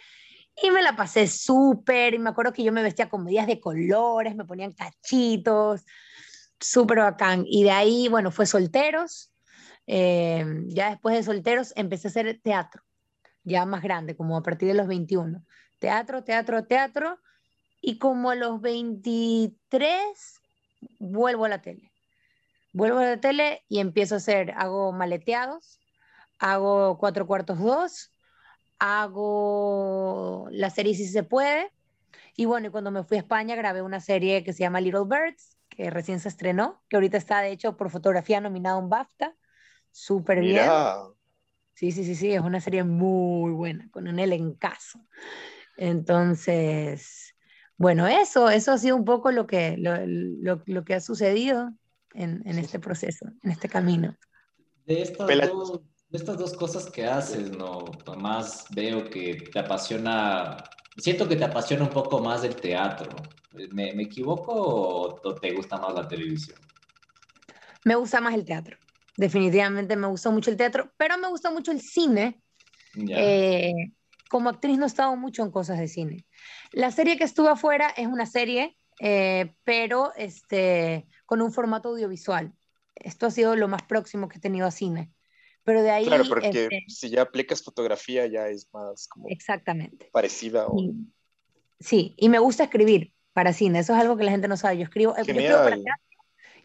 [0.62, 3.60] Y me la pasé súper, y me acuerdo que yo me vestía con medias de
[3.60, 5.84] colores, me ponían cachitos,
[6.60, 7.44] súper bacán.
[7.46, 9.32] Y de ahí, bueno, fue Solteros.
[9.86, 12.82] ya después de Solteros empecé a hacer teatro
[13.44, 15.44] ya más grande, como a partir de los 21.
[15.78, 17.20] Teatro, teatro, teatro.
[17.86, 20.40] Y como a los 23
[20.98, 21.92] vuelvo a la tele.
[22.72, 25.80] Vuelvo a la tele y empiezo a hacer, hago maleteados,
[26.38, 28.10] hago cuatro cuartos dos,
[28.78, 31.72] hago la serie Si se puede.
[32.36, 35.04] Y bueno, y cuando me fui a España grabé una serie que se llama Little
[35.04, 38.88] Birds, que recién se estrenó, que ahorita está de hecho por fotografía nominada a un
[38.88, 39.36] BAFTA.
[39.90, 40.70] Súper bien.
[41.74, 45.00] Sí, sí, sí, sí, es una serie muy buena, con un elencazo.
[45.76, 47.33] Entonces,
[47.76, 49.94] bueno, eso, eso ha sido un poco lo que, lo,
[50.66, 51.72] lo, que ha sucedido
[52.14, 54.16] en, en, este proceso, en este camino.
[54.86, 57.84] De estas, dos, de estas dos cosas que haces, ¿no?
[58.18, 60.56] Más veo que te apasiona,
[60.96, 63.10] siento que te apasiona un poco más el teatro.
[63.72, 66.58] ¿Me, me equivoco o te gusta más la televisión?
[67.84, 68.76] Me gusta más el teatro
[69.16, 72.40] definitivamente me gustó mucho el teatro, pero me gustó mucho el cine.
[72.96, 73.72] Eh,
[74.28, 76.26] como actriz no he estado mucho en cosas de cine.
[76.74, 82.52] La serie que estuvo afuera es una serie, eh, pero este, con un formato audiovisual.
[82.94, 85.12] Esto ha sido lo más próximo que he tenido a cine.
[85.62, 86.04] Pero de ahí...
[86.04, 89.28] Claro, porque este si ya aplicas fotografía ya es más como...
[89.28, 90.10] Exactamente.
[90.12, 90.66] Parecida.
[91.80, 93.78] Sí, y me gusta escribir para cine.
[93.78, 94.78] Eso es algo que la gente no sabe.
[94.78, 95.76] Yo escribo, yo escribo para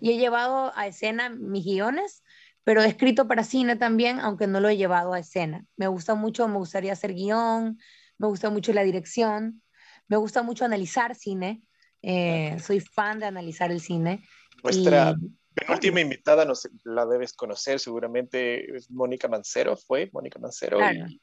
[0.01, 2.23] y he llevado a escena mis guiones
[2.69, 5.65] pero he escrito para cine también, aunque no lo he llevado a escena.
[5.75, 7.79] Me gusta mucho, me gustaría hacer guion,
[8.19, 9.63] me gusta mucho la dirección,
[10.09, 11.61] me gusta mucho analizar cine,
[12.01, 14.27] eh, soy fan de analizar el cine.
[14.63, 15.15] Nuestra
[15.53, 20.77] penúltima invitada, no sé, la debes conocer seguramente, es Mónica Mancero, fue Mónica Mancero.
[20.77, 21.07] Claro.
[21.07, 21.21] Y,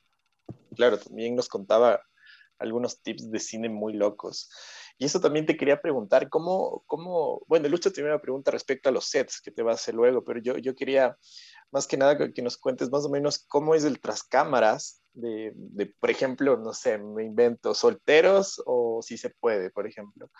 [0.75, 2.01] claro, también nos contaba
[2.59, 4.51] algunos tips de cine muy locos.
[4.99, 8.93] Y eso también te quería preguntar, ¿cómo, cómo bueno, Lucho tiene una pregunta respecto a
[8.93, 11.17] los sets que te va a hacer luego, pero yo, yo quería
[11.71, 15.53] más que nada que nos cuentes más o menos cómo es el tras cámaras de,
[15.55, 20.31] de, por ejemplo, no sé, me invento, solteros o si se puede, por ejemplo.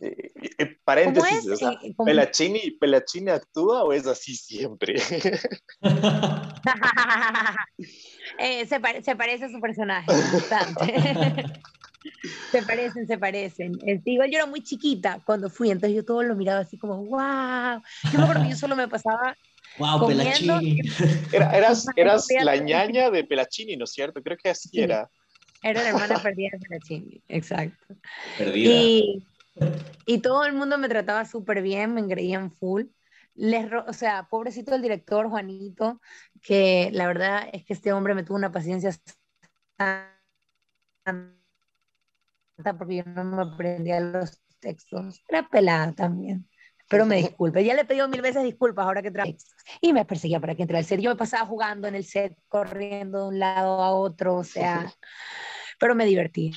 [0.00, 4.96] Eh, eh, paréntesis, o sea, Pelachini, ¿Pelachini actúa o es así siempre?
[8.38, 11.44] eh, se, se, parece a su personaje bastante.
[12.50, 13.78] se parecen, se parecen.
[13.86, 16.96] Este, igual yo era muy chiquita cuando fui, entonces yo todo lo miraba así como,
[17.04, 17.82] wow.
[18.12, 19.36] Yo me acuerdo que yo solo me pasaba.
[19.78, 20.80] Wow, Pelachini.
[21.32, 24.22] Era, eras eras la ñaña de Pelachini, ¿no es cierto?
[24.22, 25.10] Creo que así era.
[25.62, 27.96] Era la hermana perdida de Pelachini, exacto.
[28.36, 28.70] Perdida.
[28.70, 29.26] Y,
[30.04, 32.84] y todo el mundo me trataba súper bien, me engreían full.
[33.34, 36.00] les, o sea, pobrecito el director Juanito,
[36.42, 38.90] que la verdad es que este hombre me tuvo una paciencia
[42.78, 45.22] porque yo no me aprendía los textos.
[45.28, 46.48] Era pelada también.
[46.88, 47.64] Pero me disculpe.
[47.64, 49.36] Ya le he pedido mil veces disculpas ahora que trabajo.
[49.80, 51.00] Y me perseguía para que entrara al set.
[51.00, 54.92] Yo me pasaba jugando en el set, corriendo de un lado a otro, o sea.
[55.78, 56.52] Pero me divertí.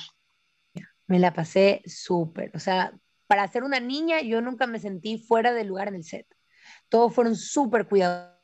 [1.06, 2.50] Me la pasé súper.
[2.54, 2.92] O sea,
[3.26, 6.26] para ser una niña, yo nunca me sentí fuera de lugar en el set.
[6.88, 8.36] Todos fueron súper cuidadosos.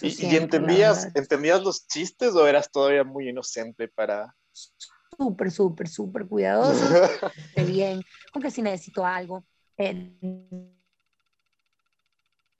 [0.00, 4.36] ¿Y, entendías, entendías los chistes o eras todavía muy inocente para...?
[5.16, 6.84] Súper, súper, súper cuidadoso,
[7.66, 9.44] bien, aunque si necesito algo.
[9.78, 10.12] Eh,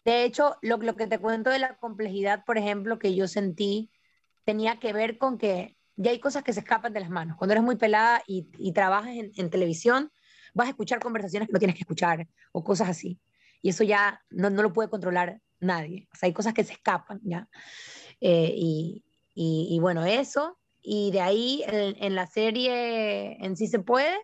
[0.04, 3.90] de hecho, lo, lo que te cuento de la complejidad, por ejemplo, que yo sentí,
[4.44, 7.36] tenía que ver con que ya hay cosas que se escapan de las manos.
[7.36, 10.12] Cuando eres muy pelada y, y trabajas en, en, televisión,
[10.54, 13.20] vas a escuchar conversaciones que no tienes que escuchar o cosas así.
[13.62, 16.08] Y eso ya no, no lo puede controlar nadie.
[16.12, 17.48] O sea, hay cosas que se escapan, ¿ya?
[18.20, 19.04] Eh, y,
[19.34, 20.58] y, bueno, eso.
[20.88, 24.16] Y de ahí en, en, la serie en sí se puede.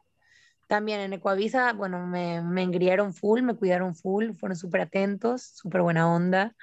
[0.68, 5.82] También en Ecuavisa, bueno, me, me engrieron full, me cuidaron full, fueron súper atentos, súper
[5.82, 6.54] buena onda.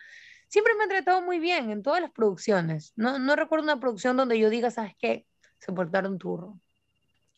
[0.47, 2.93] Siempre me han tratado muy bien en todas las producciones.
[2.95, 5.27] No, no recuerdo una producción donde yo diga, ¿sabes qué?
[5.59, 6.57] Se portaron turro.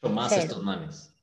[0.04, 1.15] más estos manes.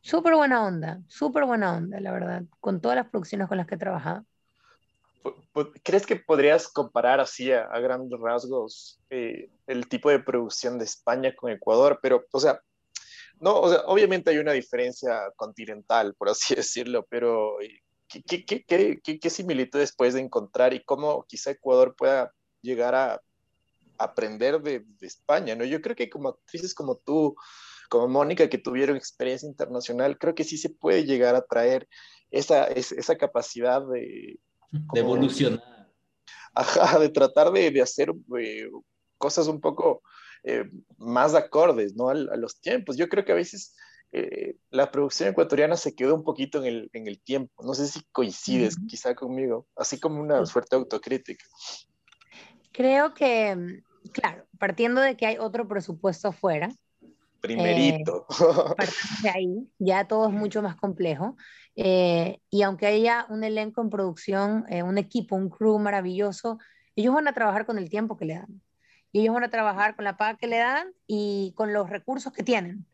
[0.00, 3.74] Súper buena onda, súper buena onda, la verdad, con todas las producciones con las que
[3.74, 4.24] he trabajado.
[5.82, 11.34] ¿Crees que podrías comparar así a, grandes rasgos eh, el tipo de producción de España
[11.34, 11.98] con Ecuador?
[12.02, 12.60] Pero, o sea,
[13.40, 17.56] no, o sea, obviamente hay una diferencia continental, por así decirlo, pero
[18.08, 23.20] ¿qué, qué, qué, qué similitudes puedes encontrar y cómo quizá Ecuador pueda llegar a
[23.98, 25.54] aprender de, de, España?
[25.54, 25.64] ¿no?
[25.64, 27.34] Yo creo que como actrices como tú,
[27.88, 31.88] como Mónica, que tuvieron experiencia internacional, creo que sí se puede llegar a traer
[32.30, 34.38] esa, esa capacidad de
[34.72, 35.62] de evolucionar.
[36.54, 38.68] Ajá, de tratar de, de hacer eh,
[39.18, 40.02] cosas un poco
[40.42, 42.08] eh, más acordes, ¿no?
[42.08, 42.96] A, a, los tiempos.
[42.96, 43.74] Yo creo que a veces
[44.12, 47.62] eh, la producción ecuatoriana se quedó un poquito en el, en el tiempo.
[47.64, 48.86] No sé si coincides uh -huh.
[48.86, 51.44] quizá conmigo, así como una fuerte autocrítica.
[52.72, 53.82] Creo que,
[54.12, 56.68] claro, partiendo de que hay otro presupuesto afuera,
[57.42, 58.26] primerito.
[58.78, 58.86] Eh,
[59.22, 61.36] de ahí, ya todo es mucho más complejo.
[61.74, 66.58] Eh, y aunque haya un elenco en producción, eh, un equipo, un crew maravilloso,
[66.96, 68.62] ellos van a trabajar con el tiempo que le dan.
[69.10, 72.32] Y ellos van a trabajar con la paga que le dan y con los recursos
[72.32, 72.86] que tienen,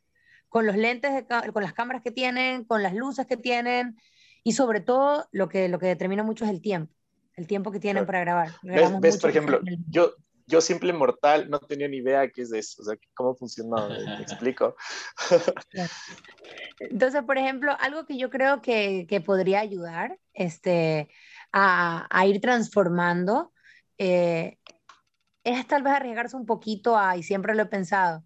[0.48, 3.96] con los lentes, de, con las cámaras que tienen, con las luces que tienen.
[4.42, 6.92] Y sobre todo, lo que, lo que determina mucho es el tiempo,
[7.36, 8.06] el tiempo que tienen claro.
[8.06, 8.50] para grabar.
[8.62, 10.14] ¿Ves, ves por ejemplo, yo,
[10.48, 14.22] yo simple mortal no tenía ni idea qué es eso, o sea, cómo funcionaba, me
[14.22, 14.74] explico.
[16.80, 21.10] Entonces, por ejemplo, algo que yo creo que, que podría ayudar este,
[21.52, 23.52] a, a ir transformando
[23.98, 24.58] eh,
[25.44, 28.24] es tal vez arriesgarse un poquito a, y siempre lo he pensado,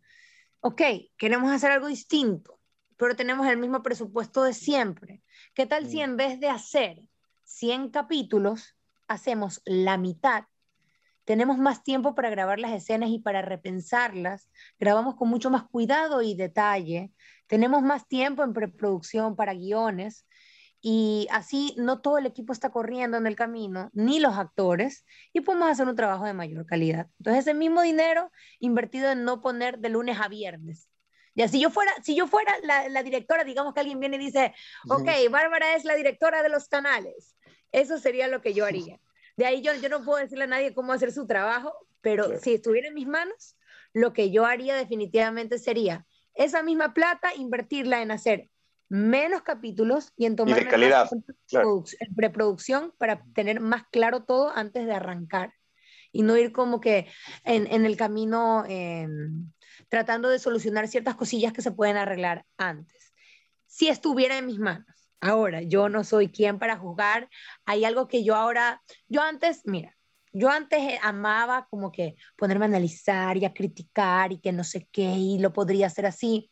[0.61, 0.81] ok,
[1.17, 2.61] queremos hacer algo distinto,
[2.97, 5.23] pero tenemos el mismo presupuesto de siempre.
[5.55, 7.01] ¿Qué tal si en vez de hacer
[7.43, 8.77] 100 capítulos,
[9.09, 10.45] hacemos la mitad
[11.25, 16.23] tenemos más tiempo para grabar las escenas y para repensarlas, grabamos con mucho más cuidado
[16.23, 17.13] y detalle,
[17.47, 20.27] tenemos más tiempo en preproducción para guiones
[20.81, 25.41] y así no todo el equipo está corriendo en el camino, ni los actores, y
[25.41, 27.07] podemos hacer un trabajo de mayor calidad.
[27.19, 30.89] Entonces ese mismo dinero invertido en no poner de lunes a viernes.
[31.35, 34.27] Ya, si yo fuera, si yo fuera la, la directora, digamos que alguien viene y
[34.27, 34.55] dice,
[34.89, 37.37] ok, Bárbara es la directora de los canales,
[37.71, 39.01] eso sería lo que yo haría.
[39.37, 42.41] De ahí yo, yo no puedo decirle a nadie cómo hacer su trabajo, pero claro.
[42.41, 43.57] si estuviera en mis manos,
[43.93, 48.49] lo que yo haría definitivamente sería esa misma plata, invertirla en hacer
[48.89, 51.09] menos capítulos y en tomar y de calidad,
[51.49, 51.85] claro.
[51.99, 55.55] en preproducción para tener más claro todo antes de arrancar
[56.13, 57.07] y no ir como que
[57.45, 59.09] en, en el camino eh,
[59.89, 63.15] tratando de solucionar ciertas cosillas que se pueden arreglar antes.
[63.67, 65.02] Si estuviera en mis manos.
[65.23, 67.31] Ahora, yo no soy quien para juzgar.
[67.65, 69.97] Hay algo que yo ahora, yo antes, mira,
[70.33, 74.89] yo antes amaba como que ponerme a analizar y a criticar y que no sé
[74.91, 76.51] qué y lo podría hacer así.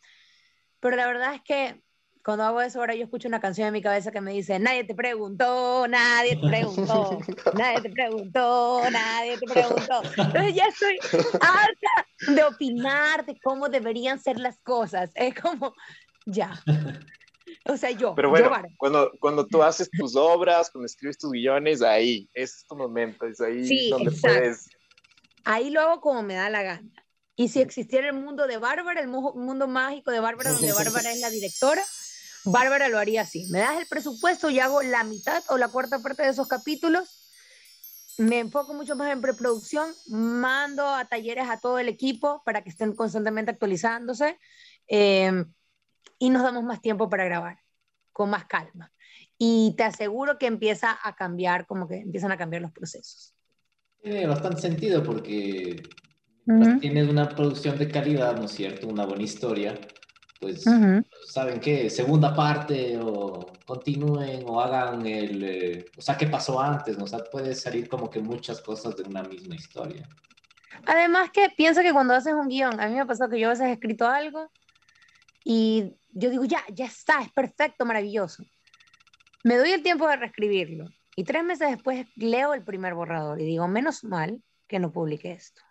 [0.79, 1.83] Pero la verdad es que
[2.25, 4.85] cuando hago eso ahora yo escucho una canción en mi cabeza que me dice, nadie
[4.85, 7.19] te preguntó, nadie te preguntó,
[7.55, 10.03] nadie te preguntó, nadie te preguntó.
[10.17, 10.97] Entonces ya estoy
[11.41, 15.11] harta de opinar de cómo deberían ser las cosas.
[15.17, 15.75] Es como,
[16.25, 16.63] ya,
[17.67, 18.15] o sea, yo.
[18.15, 22.65] Pero bueno, yo, cuando, cuando tú haces tus obras, cuando escribes tus guiones, ahí, es
[22.69, 24.39] tu momento, es ahí sí, donde exacto.
[24.39, 24.69] puedes.
[25.45, 26.89] Ahí lo hago como me da la gana.
[27.37, 31.21] Y si existiera el mundo de Bárbara, el mundo mágico de Bárbara, donde Bárbara es
[31.21, 31.83] la directora,
[32.45, 33.47] Bárbara lo haría así.
[33.51, 37.17] Me das el presupuesto y hago la mitad o la cuarta parte de esos capítulos.
[38.19, 42.69] Me enfoco mucho más en preproducción, mando a talleres a todo el equipo para que
[42.69, 44.39] estén constantemente actualizándose
[44.89, 45.45] eh,
[46.21, 47.59] y nos damos más tiempo para grabar,
[48.13, 48.93] con más calma.
[49.37, 53.35] Y te aseguro que empieza a cambiar, como que empiezan a cambiar los procesos.
[54.01, 55.83] Tiene bastante sentido porque
[56.81, 58.87] tienes una producción de calidad, ¿no es cierto?
[58.87, 59.75] Una buena historia
[60.41, 60.65] pues,
[61.27, 61.91] ¿saben qué?
[61.91, 66.99] Segunda parte o continúen o hagan el, eh, o sea, ¿qué pasó antes?
[66.99, 70.09] O sea, puede salir como que muchas cosas de una misma historia.
[70.87, 73.49] Además que piensa que cuando haces un guion, a mí me ha pasado que yo
[73.49, 74.51] a veces he escrito algo
[75.45, 78.45] y yo digo, ya, ya está, es perfecto, maravilloso.
[79.45, 80.87] Me doy el tiempo de reescribirlo
[81.17, 85.33] y tres meses después leo el primer borrador y digo, menos mal que no publiqué
[85.33, 85.63] esto.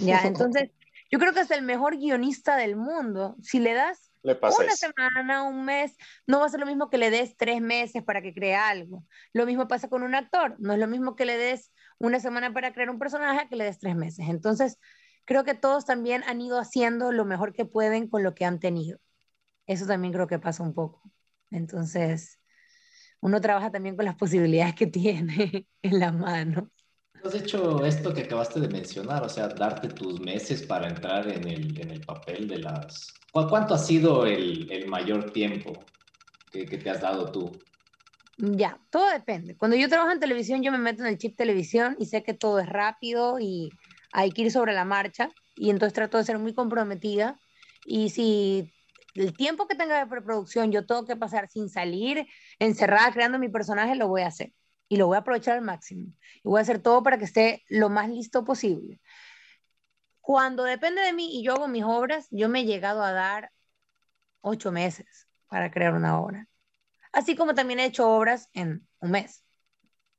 [0.00, 0.70] Ya, entonces
[1.10, 3.36] yo creo que es el mejor guionista del mundo.
[3.42, 5.96] Si le das una semana, un mes,
[6.26, 9.04] no va a ser lo mismo que le des tres meses para que cree algo.
[9.32, 10.56] Lo mismo pasa con un actor.
[10.58, 13.64] No es lo mismo que le des una semana para crear un personaje que le
[13.64, 14.26] des tres meses.
[14.28, 14.78] Entonces,
[15.24, 18.58] creo que todos también han ido haciendo lo mejor que pueden con lo que han
[18.58, 18.98] tenido.
[19.66, 21.02] Eso también creo que pasa un poco.
[21.50, 22.40] Entonces,
[23.20, 26.70] uno trabaja también con las posibilidades que tiene en la mano
[27.26, 31.46] has hecho esto que acabaste de mencionar, o sea, darte tus meses para entrar en
[31.46, 33.14] el, en el papel de las...
[33.30, 35.84] ¿Cuánto ha sido el, el mayor tiempo
[36.50, 37.62] que, que, te has dado tú?
[38.38, 39.56] Ya, todo depende.
[39.56, 42.32] Cuando yo trabajo en televisión, yo me meto en el chip televisión y sé que
[42.32, 43.72] todo es rápido y
[44.10, 47.38] hay que ir sobre la marcha y entonces trato de ser muy comprometida
[47.84, 48.72] y si
[49.16, 52.26] el tiempo que tenga de preproducción yo tengo que pasar sin salir,
[52.58, 54.52] encerrada creando mi personaje, lo voy a hacer
[54.88, 56.12] y lo voy a aprovechar al máximo.
[56.36, 59.00] Y voy a hacer todo para que esté lo más listo posible.
[60.20, 63.52] Cuando depende de mí y yo hago mis obras, yo me he llegado a dar
[64.40, 66.48] ocho meses para crear una obra.
[67.12, 69.44] Así como también he hecho obras en un mes,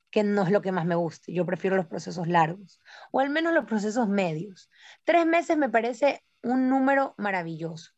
[0.10, 1.32] que no es lo que más me gusta.
[1.32, 2.80] Yo prefiero los procesos largos,
[3.12, 4.70] o al menos los procesos medios.
[5.04, 7.97] Tres meses me parece un número maravilloso.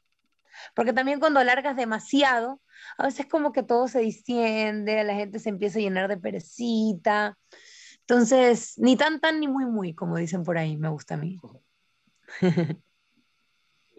[0.75, 2.61] Porque también cuando alargas demasiado,
[2.97, 7.37] a veces como que todo se distiende, la gente se empieza a llenar de perecita.
[8.01, 11.39] Entonces, ni tan tan ni muy muy, como dicen por ahí, me gusta a mí.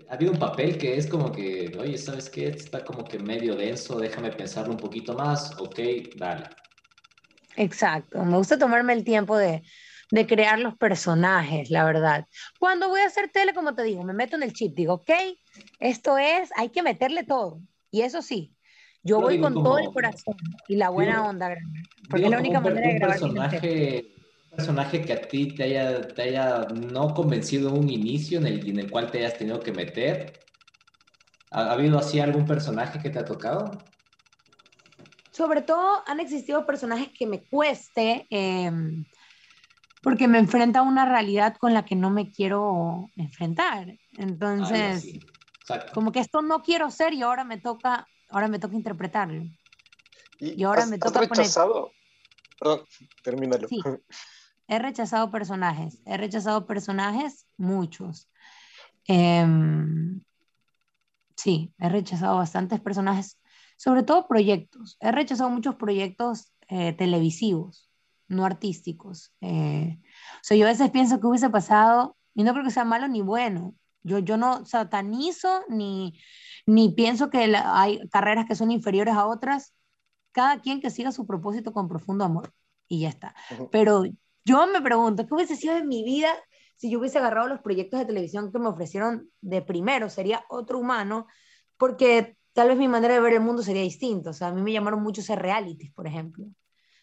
[0.08, 2.48] Ha habido un papel que es como que, oye, ¿sabes qué?
[2.48, 5.78] Está como que medio denso, déjame pensarlo un poquito más, ok,
[6.16, 6.48] dale.
[7.56, 9.62] Exacto, me gusta tomarme el tiempo de,
[10.10, 12.26] de crear los personajes, la verdad.
[12.58, 15.10] Cuando voy a hacer tele, como te digo, me meto en el chip, digo, ok,
[15.78, 17.60] esto es, hay que meterle todo.
[17.90, 18.54] Y eso sí,
[19.02, 20.36] yo voy con todo el corazón
[20.68, 21.56] y la buena onda,
[22.08, 23.18] porque es la única manera de grabar.
[23.18, 28.46] Personaje, un personaje que a ti te haya, te haya no convencido un inicio en
[28.46, 30.40] el, en el cual te hayas tenido que meter.
[31.50, 33.92] ¿Ha, habido así algún personaje que te ha tocado?
[35.32, 39.04] Sobre todo han existido personajes que me cueste, em,
[40.00, 43.98] porque me enfrenta a una realidad con la que no me quiero enfrentar.
[44.16, 45.20] Entonces,
[45.92, 49.44] como que esto no quiero ser y ahora me toca, ahora me toca interpretarlo.
[50.38, 51.92] Y, ahora me toca rechazado?
[52.58, 52.86] Perdón,
[53.22, 53.68] termínalo.
[53.68, 53.80] Sí.
[54.70, 58.30] He rechazado personajes, he rechazado personajes, muchos.
[59.08, 60.22] Em,
[61.36, 63.40] sí, he rechazado bastantes personajes,
[63.76, 64.96] sobre todo proyectos.
[65.00, 67.89] He rechazado muchos proyectos eh, televisivos,
[68.30, 69.34] no artísticos.
[69.42, 72.84] Eh, o sea, yo a veces pienso que hubiese pasado, y no creo que sea
[72.84, 76.18] malo ni bueno, yo, yo no satanizo ni,
[76.64, 79.74] ni pienso que hay carreras que son inferiores a otras.
[80.32, 82.54] Cada quien que siga su propósito con profundo amor
[82.88, 83.34] y ya está.
[83.72, 84.04] Pero
[84.44, 86.30] yo me pregunto, ¿qué hubiese sido en mi vida
[86.76, 90.08] si yo hubiese agarrado los proyectos de televisión que me ofrecieron de primero?
[90.08, 91.26] Sería otro humano,
[91.76, 94.30] porque tal vez mi manera de ver el mundo sería distinta.
[94.30, 96.46] O sea, a mí me llamaron mucho ser realities, por ejemplo.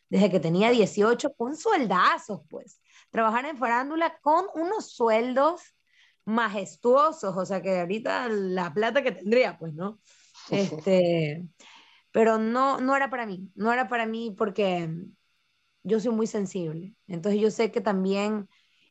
[0.09, 2.81] Desde que tenía 18, con sueldazos, pues.
[3.09, 5.61] Trabajar en farándula con unos sueldos
[6.25, 9.99] majestuosos, o sea que ahorita la plata que tendría, pues, ¿no?
[10.51, 11.45] Este,
[12.11, 14.89] pero no, no era para mí, no era para mí porque
[15.83, 16.95] yo soy muy sensible.
[17.07, 18.49] Entonces yo sé que también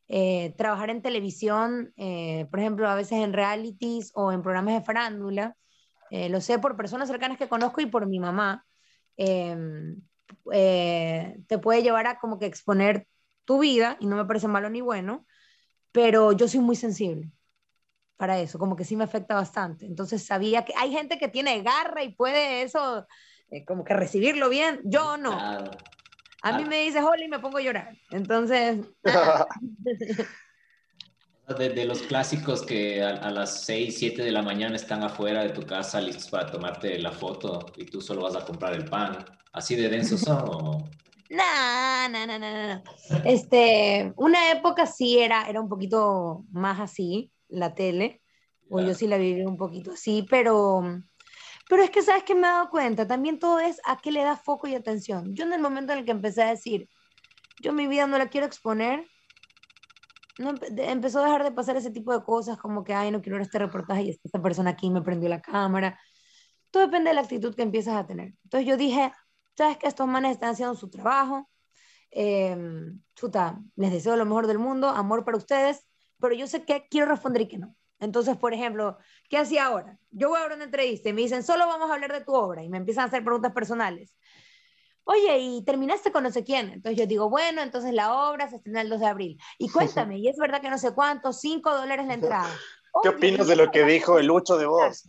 [0.08, 4.82] eh, trabajar en televisión, eh, por ejemplo, a veces en realities o en programas de
[4.82, 5.56] farándula,
[6.10, 8.64] eh, lo sé por personas cercanas que conozco y por mi mamá,
[10.52, 13.06] em, te puede llevar a como que exponer
[13.44, 15.26] tu vida y no me parece malo ni bueno,
[15.92, 17.30] pero yo soy muy sensible
[18.16, 19.86] para eso, como que sí me afecta bastante.
[19.86, 23.06] Entonces sabía que hay gente que tiene garra y puede eso,
[23.50, 25.38] eh, como que recibirlo bien, yo no.
[26.42, 27.96] A mí me dice hola y me pongo a llorar.
[28.10, 28.78] Entonces...
[31.46, 35.62] De, los clásicos que a, las 6, 7 de la mañana están afuera de tu
[35.62, 39.24] casa listos para tomarte la foto y tú solo vas a comprar el pan.
[39.52, 40.84] ¿Así de densos son o...?
[41.30, 42.82] No, no, no, no,
[43.24, 48.22] Este, una época sí era, era un poquito más así, la tele,
[48.68, 50.82] o yo sí la viví un poquito así, pero,
[51.68, 54.22] pero es que sabes que me he dado cuenta, también todo es a qué le
[54.22, 55.34] das foco y atención.
[55.34, 56.88] Yo en el momento en el que empecé a decir,
[57.60, 59.04] yo mi vida no la quiero exponer,
[60.38, 63.36] no, empezó a dejar de pasar ese tipo de cosas como que, ay, no quiero
[63.36, 65.98] ver este reportaje y esta persona aquí me prendió la cámara.
[66.70, 68.34] Todo depende de la actitud que empiezas a tener.
[68.44, 69.12] Entonces yo dije,
[69.56, 71.48] sabes que estos manes están haciendo su trabajo,
[72.10, 72.56] eh,
[73.14, 75.86] chuta, les deseo lo mejor del mundo, amor para ustedes,
[76.20, 77.74] pero yo sé que quiero responder y que no.
[77.98, 78.98] Entonces, por ejemplo,
[79.30, 79.98] ¿qué hacía ahora?
[80.10, 82.62] Yo voy a una entrevista y me dicen, solo vamos a hablar de tu obra
[82.62, 84.14] y me empiezan a hacer preguntas personales
[85.06, 86.70] oye, ¿y terminaste con no sé quién?
[86.70, 89.40] Entonces yo digo, bueno, entonces la obra se estrena el 2 de abril.
[89.58, 89.68] Y
[90.04, 92.50] cuéntame, y es verdad que no sé cuánto, 5 dólares la entrada.
[93.02, 95.08] ¿Qué opinas de lo que dijo el 8 de vos?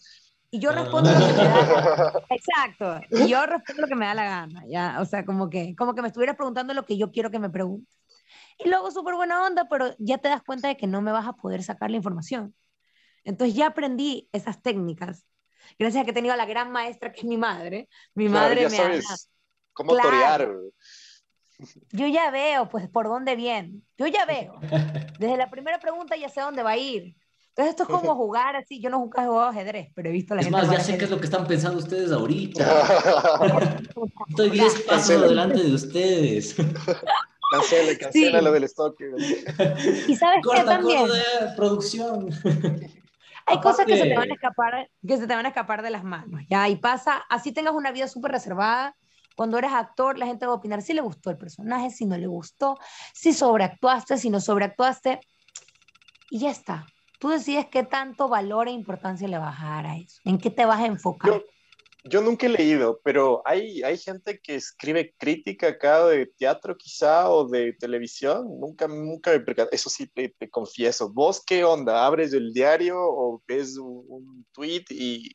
[0.49, 2.13] Y yo respondo lo que me da la gana.
[2.29, 3.01] Exacto.
[3.11, 4.97] Y yo respondo lo que me da la gana, ya.
[5.01, 7.49] O sea, como que, como que me estuvieras preguntando lo que yo quiero que me
[7.49, 7.97] preguntes.
[8.57, 11.27] Y luego súper buena onda, pero ya te das cuenta de que no me vas
[11.27, 12.55] a poder sacar la información.
[13.23, 15.25] Entonces ya aprendí esas técnicas.
[15.77, 17.89] Gracias a que he tenido a la gran maestra que es mi madre.
[18.15, 18.89] Mi madre me ha
[19.77, 20.49] cómo torear.
[21.91, 23.81] Yo ya veo, pues, por dónde viene.
[23.97, 24.59] Yo ya veo.
[25.19, 27.15] Desde la primera pregunta ya sé dónde va a ir.
[27.49, 28.81] Entonces esto es como jugar así.
[28.81, 30.61] Yo no nunca he jugado ajedrez, pero he visto la es gente.
[30.61, 33.87] Es más, ya sé qué es lo que están pensando ustedes ahorita.
[34.29, 36.55] Estoy 10 pasos delante de ustedes.
[37.51, 38.99] Cancela, cancela lo del stock.
[40.07, 41.07] Y sabes qué también.
[41.07, 42.29] de producción.
[43.47, 45.89] Hay cosas que se te van a escapar, que se te van a escapar de
[45.89, 48.97] las manos, ya, y pasa, así tengas una vida súper reservada,
[49.37, 52.17] cuando eres actor, la gente va a opinar si le gustó el personaje, si no
[52.17, 52.79] le gustó,
[53.13, 55.19] si sobreactuaste, si no sobreactuaste.
[56.31, 56.87] Y ya está.
[57.19, 60.19] Tú decides qué tanto valor e importancia le vas a dar a eso.
[60.25, 61.43] ¿En qué te vas a enfocar?
[62.03, 67.29] Yo, nunca he leído, pero hay, hay gente que escribe crítica acá de teatro quizá
[67.29, 68.59] o de televisión.
[68.59, 71.13] Nunca, nunca me Eso sí te, confieso.
[71.13, 72.07] ¿Vos qué onda?
[72.07, 75.29] ¿Abres el diario o ves un, un tweet y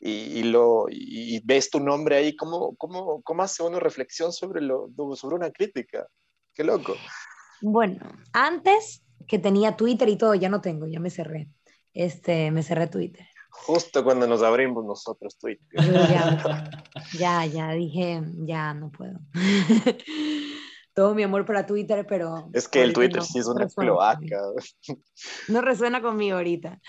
[0.00, 4.88] y, lo, y ves tu nombre ahí, ¿cómo, cómo, cómo hace uno reflexión sobre, lo,
[5.14, 6.06] sobre una crítica?
[6.54, 6.94] Qué loco.
[7.60, 11.50] Bueno, antes que tenía Twitter y todo, ya no tengo, ya me cerré.
[11.92, 13.26] Este, me cerré Twitter.
[13.50, 15.66] Justo cuando nos abrimos nosotros Twitter.
[17.18, 19.18] Ya, ya, dije, ya no puedo.
[20.94, 22.48] todo mi amor para Twitter, pero...
[22.52, 24.40] Es que el Twitter sí es una cloaca.
[25.48, 26.80] No resuena conmigo ahorita.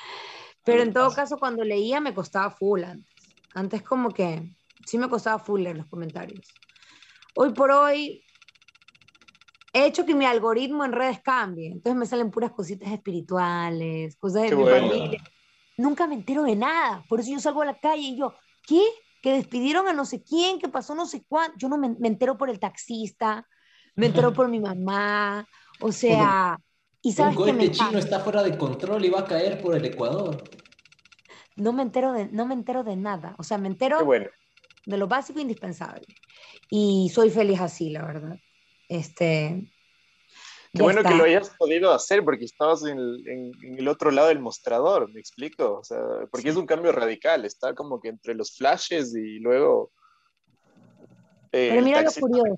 [0.64, 3.36] Pero en todo caso, cuando leía me costaba full antes.
[3.53, 4.53] Antes como que
[4.86, 6.59] sí me costaba full leer los comentarios.
[7.34, 8.24] Hoy por hoy
[9.74, 11.72] he hecho que mi algoritmo en redes cambie.
[11.72, 15.24] Entonces me salen puras cositas espirituales, cosas de mi familia.
[15.78, 17.03] Nunca me entero de nada.
[17.07, 18.36] Por eso yo salgo a la calle y yo,
[18.68, 18.84] ¿qué?
[19.22, 21.57] Que despidieron a no sé quién, que pasó no sé cuánto.
[21.57, 23.47] Yo no me, me entero por el taxista,
[23.95, 25.47] me entero por mi mamá.
[25.80, 26.57] O sea,
[27.02, 29.86] y sabes Un cohete chino está fuera de control y va a caer por el
[29.86, 30.43] Ecuador.
[31.56, 33.36] No me entero de, no me entero de nada.
[33.38, 33.99] O sea, me entero
[34.86, 36.06] de lo básico e indispensable.
[36.70, 38.38] Y soy feliz así, la verdad.
[38.88, 39.72] Este,
[40.74, 45.12] Qué bueno que lo hayas podido hacer porque estabas en el, otro lado del mostrador,
[45.12, 45.80] ¿me explico?
[45.80, 45.99] O sea,
[46.32, 49.91] porque es un cambio radical, está como que entre los flashes y luego...
[51.52, 52.56] Eh, Pero mira lo curioso.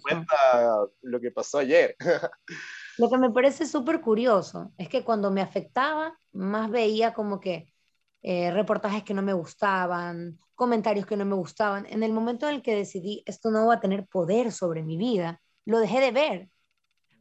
[1.01, 1.95] lo que pasó ayer.
[2.97, 7.73] Lo que me parece súper curioso es que cuando me afectaba, más veía como que
[8.21, 11.85] eh, reportajes que no me gustaban, comentarios que no me gustaban.
[11.89, 14.97] En el momento en el que decidí, esto no va a tener poder sobre mi
[14.97, 16.49] vida, lo dejé de ver,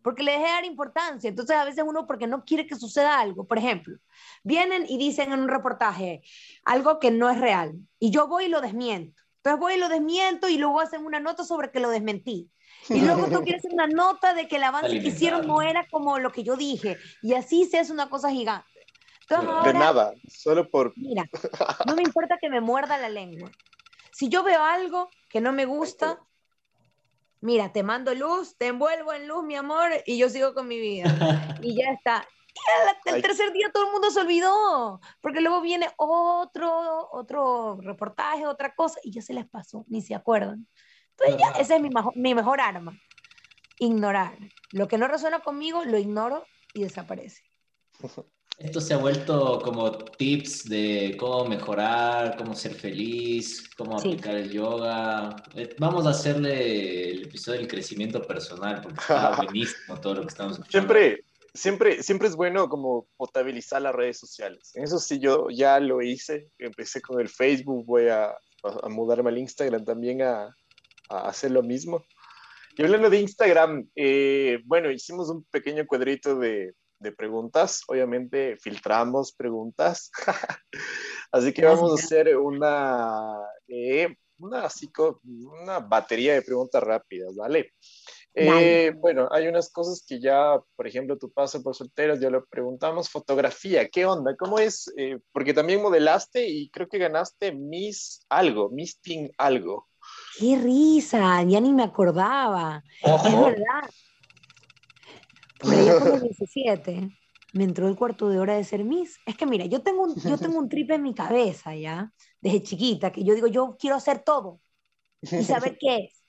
[0.03, 1.31] porque le dejé de dar importancia.
[1.31, 3.97] Entonces a veces uno, porque no quiere que suceda algo, por ejemplo,
[4.45, 6.23] vienen y dicen en un reportaje
[6.65, 9.22] algo que no es real, y yo voy y lo desmiento.
[9.45, 12.49] Entonces voy y lo desmiento y luego hacen una nota sobre que lo desmentí.
[12.89, 15.85] Y luego tú quieres hacer una nota de que el avance que hicieron no era
[15.91, 16.97] como lo que yo dije.
[17.23, 18.69] Y así se hace una cosa gigante.
[19.29, 20.93] de nada, solo por...
[20.95, 21.25] Mira,
[21.89, 23.51] no me importa que me muerda la lengua.
[24.13, 26.21] Si yo veo algo que no me gusta,
[27.41, 30.79] mira, te mando luz, te envuelvo en luz, mi amor, y yo sigo con mi
[30.79, 31.05] vida.
[31.65, 32.29] Y ya está.
[33.05, 38.75] El tercer día todo el mundo se olvidó, porque luego viene otro, otro reportaje, otra
[38.75, 40.67] cosa, y ya se les pasó, ni se acuerdan.
[41.11, 42.99] Entonces ya, esa es mi, mi mejor arma.
[43.79, 44.39] Ignorar.
[44.71, 46.45] Lo que no resuena conmigo, lo ignoro
[46.75, 47.43] y desaparece.
[48.59, 54.53] Esto se ha vuelto como tips de cómo mejorar, cómo ser feliz, cómo aplicar el
[54.53, 55.35] yoga.
[55.55, 60.29] Eh, vamos a hacerle el episodio del crecimiento personal, porque está buenísimo todo lo que
[60.29, 60.95] estamos escuchando.
[60.95, 61.25] Siempre,
[61.55, 64.73] siempre, siempre es bueno como potabilizar las redes sociales.
[64.75, 66.51] Eso sí, yo ya lo hice.
[66.59, 70.55] Empecé con el Facebook, voy a, a mudarme al Instagram también a,
[71.09, 72.05] a, hacer lo mismo.
[72.77, 77.83] Y hablando de Instagram, eh, bueno, hicimos un pequeño cuadrito de, de preguntas.
[77.89, 80.11] Obviamente filtramos preguntas.
[81.33, 83.37] así que vamos a hacer una,
[83.69, 84.69] eh, una,
[85.63, 87.73] una batería de preguntas rápidas, ¿vale?
[88.35, 92.45] Eh, bueno, hay unas cosas que ya, por ejemplo, tu paso por solteros, ya lo
[92.47, 93.11] preguntamos.
[93.11, 94.35] Fotografía, ¿qué onda?
[94.37, 94.93] ¿Cómo es?
[94.97, 99.89] Eh, porque también modelaste y creo que ganaste Miss algo, Miss Teen algo.
[100.39, 101.43] ¡Qué risa!
[101.43, 102.83] Ya ni me acordaba.
[103.03, 103.91] Es verdad.
[105.59, 107.11] Por ahí por los 17
[107.53, 109.19] me entró el cuarto de hora de ser Miss.
[109.27, 112.63] Es que mira, yo tengo un, yo tengo un trip en mi cabeza ya, desde
[112.63, 114.61] chiquita, que yo digo, yo quiero hacer todo
[115.21, 116.22] y saber qué es.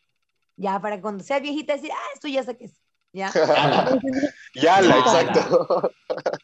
[0.56, 2.80] Ya, para cuando sea viejita decir, ah, esto ya sé qué es.
[3.12, 3.32] Ya,
[4.56, 5.91] ya la, exacto.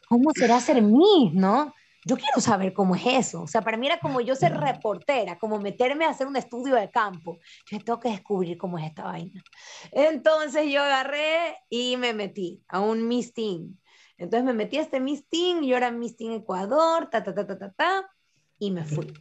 [0.08, 1.74] ¿Cómo será ser Miss, no?
[2.06, 3.42] Yo quiero saber cómo es eso.
[3.42, 6.76] O sea, para mí era como yo ser reportera, como meterme a hacer un estudio
[6.76, 7.38] de campo.
[7.70, 9.42] Yo tengo que descubrir cómo es esta vaina.
[9.90, 13.78] Entonces yo agarré y me metí a un Miss Teen.
[14.16, 17.46] Entonces me metí a este Miss Teen, yo era Miss Teen Ecuador, ta, ta, ta,
[17.46, 18.10] ta, ta, ta,
[18.58, 19.12] y me fui.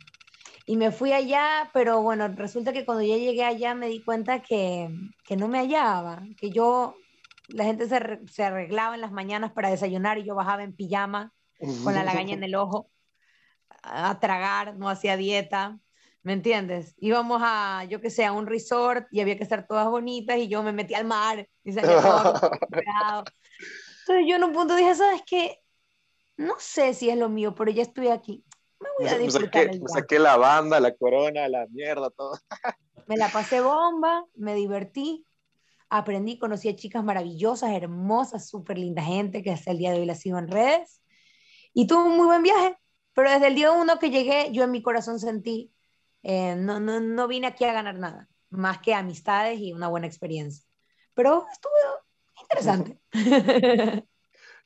[0.70, 4.43] Y me fui allá, pero bueno, resulta que cuando ya llegué allá me di cuenta
[4.43, 4.88] que,
[5.26, 6.93] que no me hallaba, que yo,
[7.47, 11.34] la gente se, se, arreglaba en las mañanas para desayunar y yo bajaba en pijama
[11.84, 12.91] con la lagaña en el ojo
[13.82, 15.80] a tragar, no hacía dieta,
[16.22, 16.93] ¿me entiendes?
[16.99, 20.49] Íbamos a, yo que sé, a un resort y había que estar todas bonitas y
[20.49, 22.34] yo me metí al mar y salía todo
[24.01, 25.63] Entonces yo en un punto dije, ¿sabes qué?
[26.38, 28.45] No sé si es lo mío, pero ya estoy aquí.
[28.80, 29.65] Me voy a disfrutar.
[29.65, 32.38] Me saqué, me saqué la banda, la corona, la mierda, todo.
[33.07, 35.25] Me la pasé bomba, me divertí,
[35.89, 40.05] aprendí, conocí a chicas maravillosas, hermosas, súper linda gente que hasta el día de hoy
[40.05, 41.01] las sigo en redes.
[41.73, 42.77] Y tuve un muy buen viaje,
[43.13, 45.73] pero desde el día uno que llegué, yo en mi corazón sentí,
[46.21, 50.05] eh, no, no, no vine aquí a ganar nada, más que amistades y una buena
[50.05, 50.63] experiencia.
[51.15, 51.73] Pero estuvo
[52.43, 52.99] interesante.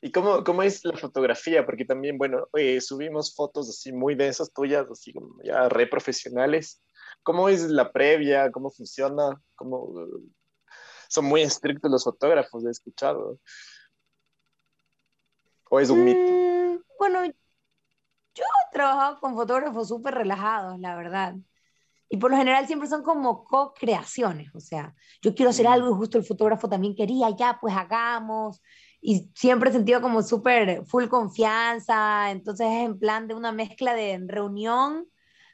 [0.04, 1.64] ¿Y cómo, cómo, es la fotografía?
[1.64, 6.82] Porque también, bueno, eh, subimos fotos así muy densas tuyas, así como ya re profesionales.
[7.22, 8.52] ¿Cómo es la previa?
[8.52, 9.40] ¿Cómo funciona?
[9.54, 9.94] ¿Cómo...
[11.08, 13.38] Son muy estrictos los fotógrafos, he escuchado.
[15.70, 16.18] ¿O es un mito?
[16.20, 21.34] Mm, bueno, yo he trabajado con fotógrafos súper relajados, la verdad.
[22.10, 25.94] Y por lo general siempre son como co-creaciones, o sea, yo quiero hacer algo y
[25.94, 28.60] justo el fotógrafo también quería, ya, pues hagamos.
[29.06, 33.92] Y siempre he sentido como súper full confianza, entonces es en plan de una mezcla
[33.92, 35.06] de reunión,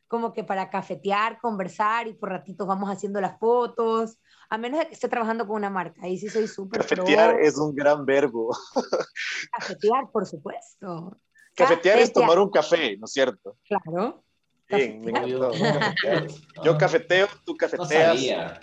[0.06, 4.18] como que para cafetear, conversar y por ratitos vamos haciendo las fotos,
[4.50, 6.82] a menos de que esté trabajando con una marca, ahí sí soy súper...
[6.82, 8.56] Cafetear es un gran verbo.
[9.58, 11.18] Cafetear, por supuesto.
[11.56, 13.56] Cafetear, es tomar un café, ¿no es cierto?
[13.64, 14.22] Claro.
[14.68, 15.12] Bien, me
[16.64, 18.60] Yo cafeteo, tú cafeteas.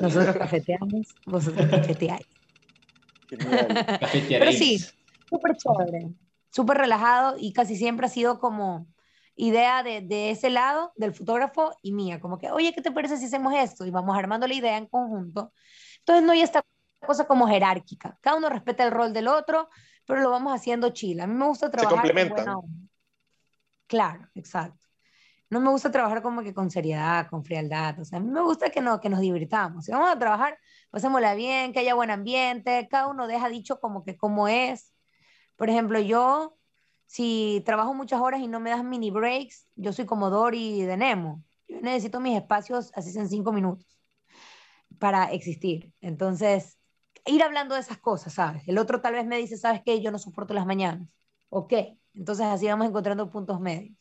[0.00, 2.26] Nosotros cafeteamos, vosotros cafeteáis.
[4.28, 4.78] Pero sí,
[5.28, 6.10] súper chévere,
[6.50, 8.86] súper relajado y casi siempre ha sido como
[9.34, 13.16] idea de, de, ese lado, del fotógrafo y mía, como que, oye, ¿qué te parece
[13.16, 13.86] si hacemos esto?
[13.86, 15.52] Y vamos armando la idea en conjunto.
[15.98, 16.62] Entonces no hay esta
[17.00, 19.68] cosa como jerárquica, cada uno respeta el rol del otro,
[20.06, 21.24] pero lo vamos haciendo chila.
[21.24, 22.06] A mí me gusta trabajar.
[22.06, 22.56] Se complementan.
[23.86, 24.82] claro, exacto
[25.52, 28.40] no me gusta trabajar como que con seriedad, con frialdad, o sea, a mí me
[28.40, 29.84] gusta que, no, que nos divirtamos.
[29.84, 30.58] Si vamos a trabajar,
[30.92, 34.92] pasémosla bien, que haya buen ambiente, cada uno deja dicho como que cómo es.
[35.56, 36.58] Por ejemplo, yo,
[37.06, 40.96] si trabajo muchas horas y no me das mini breaks, yo soy como Dory de
[40.98, 41.42] Nemo.
[41.66, 43.98] Yo necesito mis espacios así en cinco minutos
[44.98, 45.92] para existir.
[46.02, 46.78] Entonces,
[47.24, 48.62] ir hablando de esas cosas, ¿sabes?
[48.68, 50.02] El otro tal vez me dice, ¿sabes qué?
[50.02, 51.08] Yo no soporto las mañanas.
[51.48, 51.72] Ok,
[52.14, 53.96] entonces así vamos encontrando puntos medios.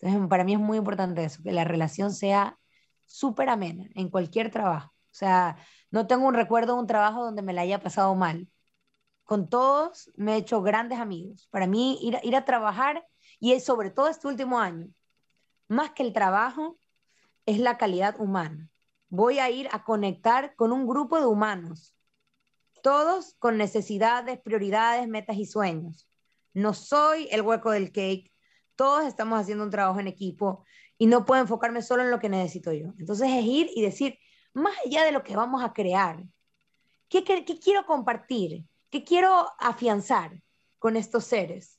[0.00, 2.58] Entonces, para mí es muy importante eso, que la relación sea
[3.06, 4.92] súper amena en cualquier trabajo.
[4.92, 5.56] O sea,
[5.90, 8.48] no tengo un recuerdo de un trabajo donde me la haya pasado mal.
[9.24, 11.48] Con todos me he hecho grandes amigos.
[11.50, 13.06] Para mí, ir, a trabajar,
[13.38, 14.88] y es sobre todo este último año,
[15.68, 16.78] más que el trabajo,
[17.46, 18.68] es la calidad humana.
[19.08, 21.96] Voy a ir a conectar con un grupo de humanos,
[22.82, 26.08] todos con necesidades, prioridades, metas y sueños.
[26.54, 28.32] No soy el hueco del cake,
[28.76, 30.64] todos estamos haciendo un trabajo en equipo
[30.98, 32.94] y no puedo enfocarme solo en lo que necesito yo.
[32.98, 34.18] Entonces es ir y decir,
[34.52, 36.22] más allá de lo que vamos a crear,
[37.08, 38.64] ¿qué, qué, quiero compartir?
[38.90, 40.42] ¿Qué quiero afianzar
[40.78, 41.78] con estos seres?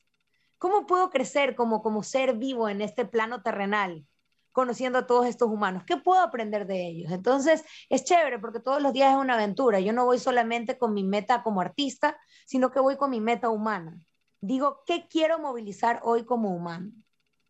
[0.58, 4.06] ¿Cómo puedo crecer como, como ser vivo en este plano terrenal?
[4.52, 5.82] conociendo a todos estos humanos?
[5.86, 7.10] ¿Qué puedo aprender de ellos?
[7.10, 9.80] Entonces, es chévere porque todos los días es una aventura.
[9.80, 13.48] Yo no voy solamente con mi meta como artista, sino que voy con mi meta
[13.48, 13.98] humana.
[14.40, 16.92] Digo, ¿qué quiero movilizar hoy como humano?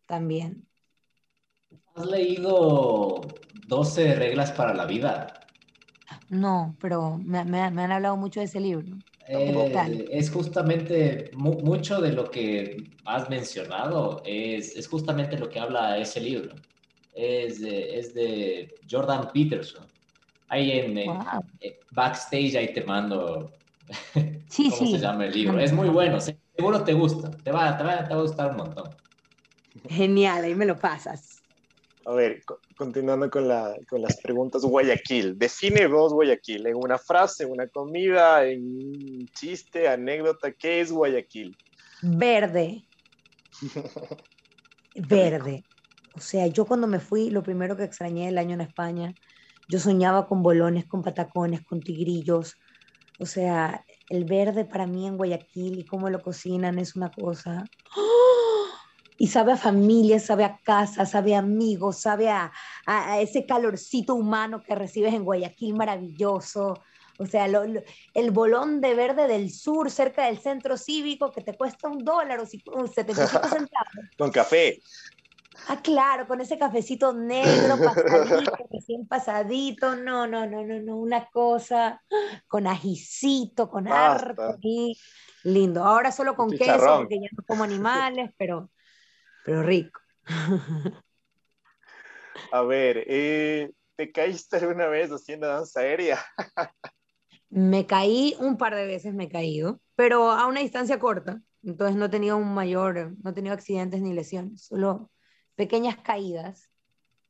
[0.07, 0.67] También.
[1.95, 3.21] ¿Has leído
[3.67, 5.49] 12 reglas para la vida?
[6.29, 8.87] No, pero me, han hablado mucho de ese libro.
[9.27, 15.97] Eh, es justamente mucho de lo que has mencionado, es, es, justamente lo que habla
[15.97, 16.55] ese libro.
[17.13, 19.87] Es de, es de Jordan Peterson.
[20.49, 20.99] Ahí en,
[21.91, 23.53] backstage, ahí te mando
[24.47, 25.59] sí, cómo se llama el libro.
[25.59, 28.57] Es muy bueno, seguro te gusta, te va, te va, te va a gustar un
[28.57, 28.95] montón.
[29.87, 31.43] Genial, ahí me lo pasas.
[32.05, 32.43] A ver,
[32.83, 35.39] continuando con, la, con, las preguntas, Guayaquil.
[35.39, 40.51] Define vos Guayaquil en una frase, una comida, en un chiste, anécdota.
[40.51, 41.55] ¿Qué es Guayaquil?
[42.01, 42.83] Verde.
[44.95, 45.63] Verde.
[46.13, 49.13] O sea, yo cuando me fui, lo primero que extrañé el año en España,
[49.69, 52.57] yo soñaba con bolones, con patacones, con tigrillos.
[53.17, 57.63] O sea, el verde para mí en Guayaquil y cómo lo cocinan es una cosa.
[57.95, 58.42] ¡Oh!
[59.23, 62.51] Y sabe a familia, sabe a casa, sabe a amigos, sabe a,
[63.21, 66.81] ese calorcito humano que recibes en Guayaquil maravilloso.
[67.17, 71.87] O sea, el bolón de verde del sur, cerca del centro cívico, que te cuesta
[71.87, 73.15] un dólar o 75
[73.47, 73.69] centavos.
[74.17, 74.81] Con café.
[75.69, 79.95] Ah, claro, con ese cafecito negro, pasadito, recién pasadito.
[79.95, 82.03] No, no, no, no, no, una cosa
[82.49, 84.57] con ajicito, con harto.
[85.45, 85.81] Lindo.
[85.85, 88.69] Ahora solo con queso, porque ya no como animales, pero
[89.45, 89.99] pero rico.
[92.51, 96.23] A ver, eh, ¿te caíste alguna vez haciendo danza aérea?
[97.49, 101.41] me caí un par de veces, me he caído, pero a una distancia corta.
[101.63, 105.11] Entonces no he tenido un mayor, no he tenido accidentes ni lesiones, solo
[105.55, 106.69] pequeñas caídas.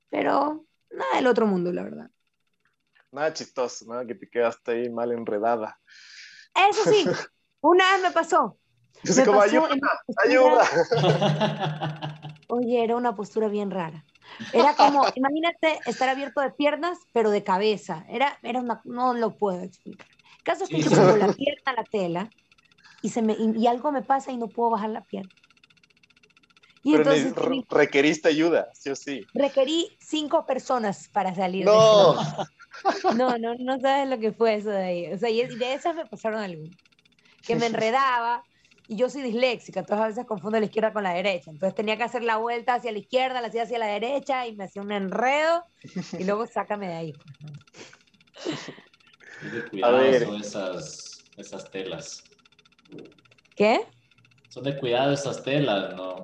[0.10, 2.10] Pero nada del otro mundo, la verdad.
[3.12, 5.80] Nada chistoso, nada que te quedaste ahí mal enredada.
[6.70, 7.06] Eso sí,
[7.62, 8.58] una vez me pasó.
[10.26, 10.66] Ayuda,
[12.48, 14.06] Oye, era una postura bien rara.
[14.54, 18.06] Era como, imagínate estar abierto de piernas, pero de cabeza.
[18.10, 20.08] Era, era una, no lo puedo explicar.
[20.38, 22.34] El caso es que yo pongo la pierna a la tela
[23.02, 25.32] y, se me, y, algo me pasa y no puedo bajar la pierna.
[26.86, 29.26] Y pero entonces, requeriste ayuda, sí o sí.
[29.34, 32.16] Requerí cinco personas para salir no.
[33.16, 35.14] No, no, no sabes lo que fue eso de ahí.
[35.14, 36.78] O sea, y de esas me pasaron algunas.
[37.42, 38.44] Que me enredaba,
[38.88, 41.52] y yo soy disléxica, entonces a veces confundo la izquierda con la derecha.
[41.52, 44.56] Entonces tenía que hacer la vuelta hacia la izquierda, la hacía hacia la derecha y
[44.56, 45.64] me hacía un enredo
[46.18, 47.14] y luego sácame de ahí.
[49.82, 50.28] a ver.
[50.40, 52.24] esas, esas telas.
[53.56, 53.88] ¿Qué?
[54.50, 56.16] Son de cuidado esas telas, ¿no?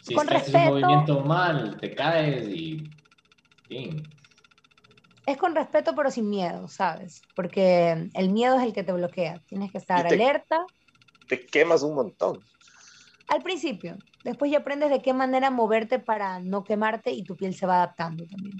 [0.00, 2.90] Si con es un movimiento mal, te caes y...
[5.26, 7.22] Es con respeto pero sin miedo, ¿sabes?
[7.34, 9.42] Porque el miedo es el que te bloquea.
[9.46, 10.64] Tienes que estar alerta
[11.26, 12.40] te quemas un montón.
[13.28, 17.54] Al principio, después ya aprendes de qué manera moverte para no quemarte y tu piel
[17.54, 18.56] se va adaptando también.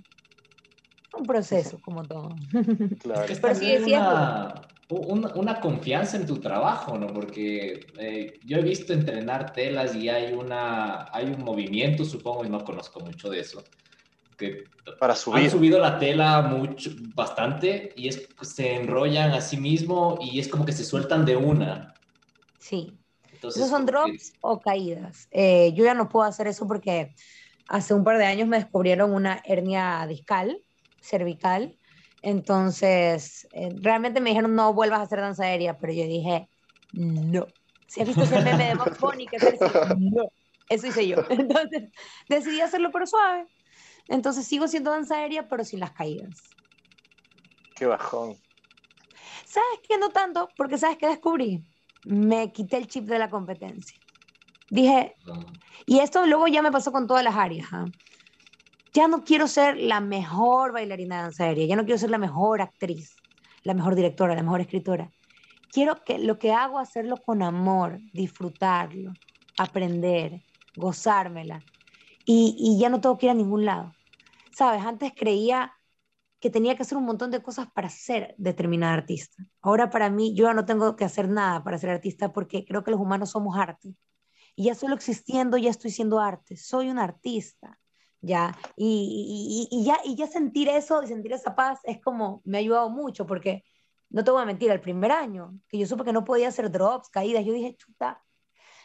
[1.16, 2.34] Un proceso, como todo.
[3.00, 3.26] Claro.
[3.40, 7.06] Pero sí, una, una, confianza en tu trabajo, ¿no?
[7.08, 12.48] Porque eh, yo he visto entrenar telas y hay, una, hay un movimiento, supongo, y
[12.48, 13.62] no conozco mucho de eso,
[14.36, 14.64] que
[15.00, 15.44] para subir.
[15.44, 20.48] han subido la tela mucho, bastante y es, se enrollan a sí mismo y es
[20.48, 21.95] como que se sueltan de una.
[22.66, 22.98] Sí.
[23.42, 25.28] Esos son drops o caídas.
[25.30, 27.14] Eh, yo ya no puedo hacer eso porque
[27.68, 30.60] hace un par de años me descubrieron una hernia discal,
[31.00, 31.78] cervical.
[32.22, 36.50] Entonces, eh, realmente me dijeron, no vuelvas a hacer danza aérea, pero yo dije,
[36.92, 37.46] no.
[37.86, 39.60] Si has visto ese meme de Bob Bunny, que es
[39.96, 40.24] no.
[40.68, 41.18] Eso hice yo.
[41.30, 41.92] Entonces,
[42.28, 43.46] decidí hacerlo pero suave.
[44.08, 46.56] Entonces, sigo siendo danza aérea, pero sin las caídas.
[47.76, 48.34] Qué bajón.
[49.44, 49.98] ¿Sabes qué?
[49.98, 51.62] No tanto, porque ¿sabes qué descubrí?
[52.04, 53.98] Me quité el chip de la competencia.
[54.70, 55.14] Dije,
[55.86, 57.68] y esto luego ya me pasó con todas las áreas.
[57.72, 57.84] ¿ah?
[58.92, 62.18] Ya no quiero ser la mejor bailarina de danza aérea, ya no quiero ser la
[62.18, 63.14] mejor actriz,
[63.62, 65.10] la mejor directora, la mejor escritora.
[65.70, 69.12] Quiero que lo que hago, hacerlo con amor, disfrutarlo,
[69.58, 70.42] aprender,
[70.76, 71.62] gozármela.
[72.24, 73.92] Y, y ya no tengo que ir a ningún lado.
[74.52, 75.76] Sabes, antes creía
[76.40, 79.42] que tenía que hacer un montón de cosas para ser determinada artista.
[79.62, 82.84] Ahora para mí yo ya no tengo que hacer nada para ser artista porque creo
[82.84, 83.94] que los humanos somos arte.
[84.54, 86.56] Y ya solo existiendo ya estoy siendo arte.
[86.56, 87.78] Soy un artista.
[88.22, 92.58] Ya, y, y, ya, y ya sentir eso y sentir esa paz es como, me
[92.58, 93.62] ha ayudado mucho porque
[94.10, 96.70] no te voy a mentir, el primer año que yo supe que no podía hacer
[96.70, 98.24] drops, caídas, yo dije, chuta,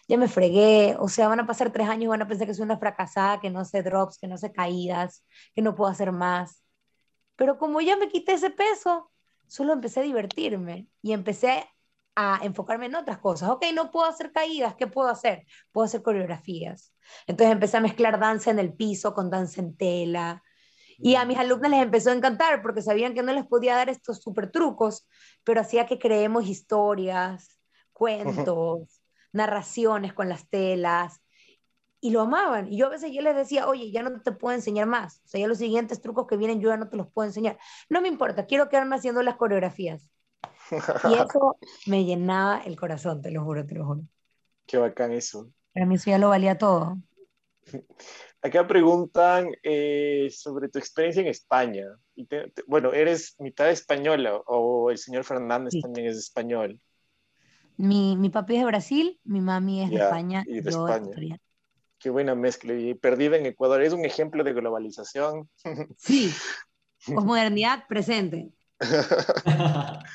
[0.07, 2.53] ya me fregué, o sea, van a pasar tres años y van a pensar que
[2.53, 5.25] soy una fracasada, que no sé drops, que no sé caídas,
[5.55, 6.60] que no puedo hacer más.
[7.41, 9.09] Pero como ya me quité ese peso,
[9.47, 11.67] solo empecé a divertirme y empecé
[12.15, 13.49] a enfocarme en otras cosas.
[13.49, 15.47] Ok, no puedo hacer caídas, ¿qué puedo hacer?
[15.71, 16.93] Puedo hacer coreografías.
[17.25, 20.43] Entonces empecé a mezclar danza en el piso con danza en tela.
[20.99, 23.89] Y a mis alumnas les empezó a encantar porque sabían que no les podía dar
[23.89, 25.07] estos super trucos,
[25.43, 27.59] pero hacía que creemos historias,
[27.91, 29.01] cuentos,
[29.33, 31.23] narraciones con las telas.
[32.01, 32.67] Y lo amaban.
[32.71, 35.21] Y yo a veces yo les decía, oye, ya no te puedo enseñar más.
[35.23, 37.57] O sea, ya los siguientes trucos que vienen yo ya no te los puedo enseñar.
[37.89, 40.09] No me importa, quiero quedarme haciendo las coreografías.
[40.71, 44.01] Y eso me llenaba el corazón, te lo juro, te lo juro.
[44.65, 45.49] Qué bacán eso.
[45.73, 46.97] Para mí eso ya lo valía todo.
[48.41, 51.85] Acá preguntan eh, sobre tu experiencia en España.
[52.15, 52.27] Y
[52.65, 56.79] bueno, ¿eres mitad española o el señor Fernández también es español?
[57.77, 60.43] Mi, mi papi es de Brasil, mi mami es de España.
[60.47, 61.37] Y de España.
[62.01, 62.73] Qué buena mezcla.
[62.73, 63.81] Y perdida en Ecuador.
[63.81, 65.49] Es un ejemplo de globalización.
[65.97, 66.33] Sí,
[67.07, 68.49] modernidad presente.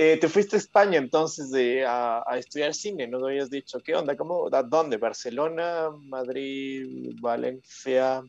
[0.00, 3.26] Eh, te fuiste a España entonces de, a, estudiar cine, ¿no?
[3.26, 4.16] habías dicho, ¿qué onda?
[4.16, 4.96] ¿Cómo, ¿Dónde?
[4.96, 5.90] ¿Barcelona?
[5.90, 6.86] ¿Madrid?
[7.20, 8.22] ¿Valencia?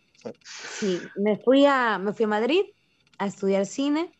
[0.43, 2.64] Sí, me fui a, me fui a Madrid
[3.20, 4.12] a estudiar cine.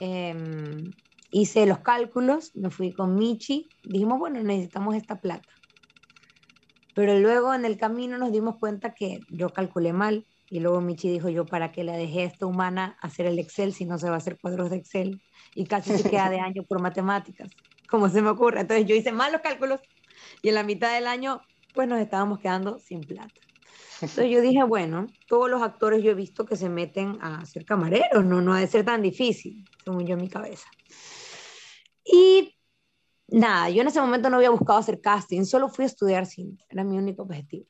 [0.00, 0.90] Em,
[1.30, 3.68] hice los cálculos, me fui con Michi.
[3.84, 5.52] Dijimos, bueno, necesitamos esta plata.
[6.94, 10.26] Pero luego en el camino nos dimos cuenta que yo calculé mal.
[10.50, 13.72] Y luego Michi dijo, yo, ¿para qué le dejé a esta humana hacer el Excel
[13.72, 15.20] si no se va a hacer cuadros de Excel?
[15.54, 17.50] y casi se queda de año por matemáticas,
[17.88, 18.60] como se me ocurre.
[18.60, 19.80] Entonces yo hice malos cálculos
[20.42, 21.40] y en la mitad del año
[21.74, 23.32] pues nos estábamos quedando sin plata.
[24.00, 27.64] Entonces yo dije, bueno, todos los actores yo he visto que se meten a ser
[27.64, 30.68] camareros, no, no ha de ser tan difícil, según yo en mi cabeza.
[32.04, 32.52] Y
[33.28, 36.64] nada, yo en ese momento no había buscado hacer casting, solo fui a estudiar cine,
[36.68, 37.66] era mi único objetivo.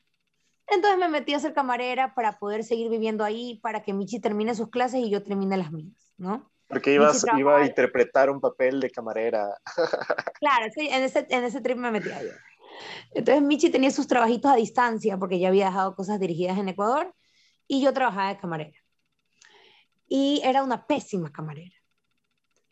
[0.67, 4.55] Entonces me metí a ser camarera para poder seguir viviendo ahí, para que Michi termine
[4.55, 6.51] sus clases y yo termine las mías, ¿no?
[6.67, 9.49] Porque ibas, iba a interpretar un papel de camarera.
[10.39, 12.31] Claro, en ese, en ese trip me metía yo.
[13.13, 17.13] Entonces Michi tenía sus trabajitos a distancia porque ya había dejado cosas dirigidas en Ecuador
[17.67, 18.77] y yo trabajaba de camarera.
[20.07, 21.75] Y era una pésima camarera.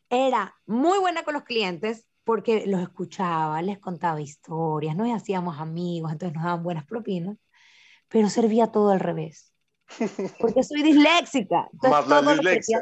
[0.10, 6.14] Era muy buena con los clientes porque los escuchaba, les contaba historias, nos hacíamos amigos,
[6.14, 7.36] entonces nos daban buenas propinas,
[8.08, 9.54] pero servía todo al revés.
[10.40, 11.68] Porque soy disléxica.
[11.84, 12.82] Más la dislexia.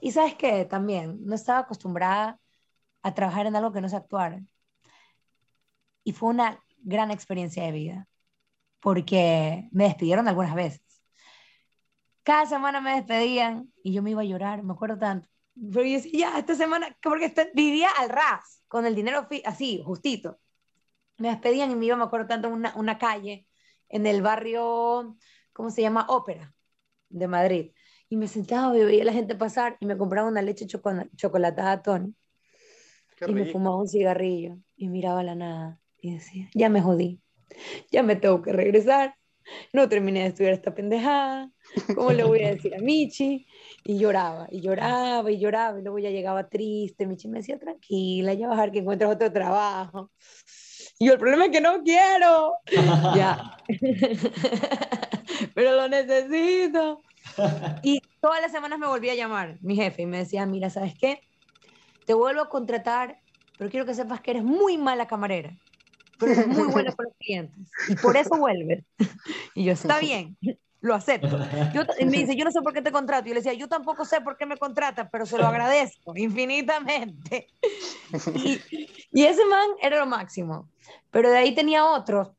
[0.00, 2.40] Y sabes qué, también, no estaba acostumbrada
[3.04, 4.42] a trabajar en algo que no se actuara.
[6.02, 8.08] Y fue una gran experiencia de vida,
[8.80, 10.82] porque me despidieron algunas veces.
[12.24, 15.28] Cada semana me despedían y yo me iba a llorar, me acuerdo tanto.
[15.54, 20.40] Pero yo decía, ya, esta semana, porque vivía al ras, con el dinero así, justito.
[21.18, 23.46] Me despedían y me iba, me acuerdo tanto, una, una calle
[23.88, 25.16] en el barrio,
[25.52, 26.06] ¿cómo se llama?
[26.08, 26.54] Ópera,
[27.10, 27.72] de Madrid
[28.12, 31.72] y me sentaba y veía a la gente pasar y me compraba una leche chocolatada
[31.72, 32.14] a Tony.
[33.26, 37.22] y me fumaba un cigarrillo y miraba la nada y decía, ya me jodí,
[37.90, 39.16] ya me tengo que regresar,
[39.72, 41.50] no terminé de estudiar esta pendejada,
[41.94, 43.46] ¿cómo le voy a decir a Michi?
[43.84, 48.34] Y lloraba, y lloraba, y lloraba, y luego ya llegaba triste, Michi me decía, tranquila,
[48.34, 50.10] ya vas a ver que encuentras otro trabajo.
[50.98, 52.54] Y yo, el problema es que no quiero,
[53.16, 53.58] ya,
[55.54, 57.02] pero lo necesito.
[57.82, 60.94] Y todas las semanas me volvía a llamar mi jefe y me decía, mira, ¿sabes
[60.98, 61.22] qué?
[62.06, 63.20] Te vuelvo a contratar,
[63.56, 65.56] pero quiero que sepas que eres muy mala camarera,
[66.22, 67.70] pero eres muy buena con los clientes.
[67.88, 68.84] Y por eso vuelves.
[69.54, 70.38] Y yo, está bien,
[70.80, 71.38] lo acepto.
[71.98, 73.26] y me dice, yo no sé por qué te contrato.
[73.26, 76.16] Y yo le decía, yo tampoco sé por qué me contratas, pero se lo agradezco
[76.16, 77.48] infinitamente.
[78.34, 78.60] Y,
[79.12, 80.70] y ese man era lo máximo.
[81.10, 82.34] Pero de ahí tenía otro,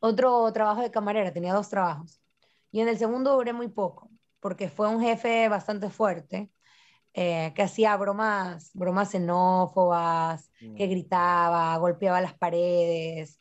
[0.00, 2.20] otro trabajo de camarera, tenía dos trabajos.
[2.72, 4.10] Y en el segundo duré muy poco
[4.44, 6.50] porque fue un jefe bastante fuerte,
[7.14, 10.90] eh, que hacía bromas, bromas xenófobas, que mm.
[10.90, 13.40] gritaba, golpeaba las paredes.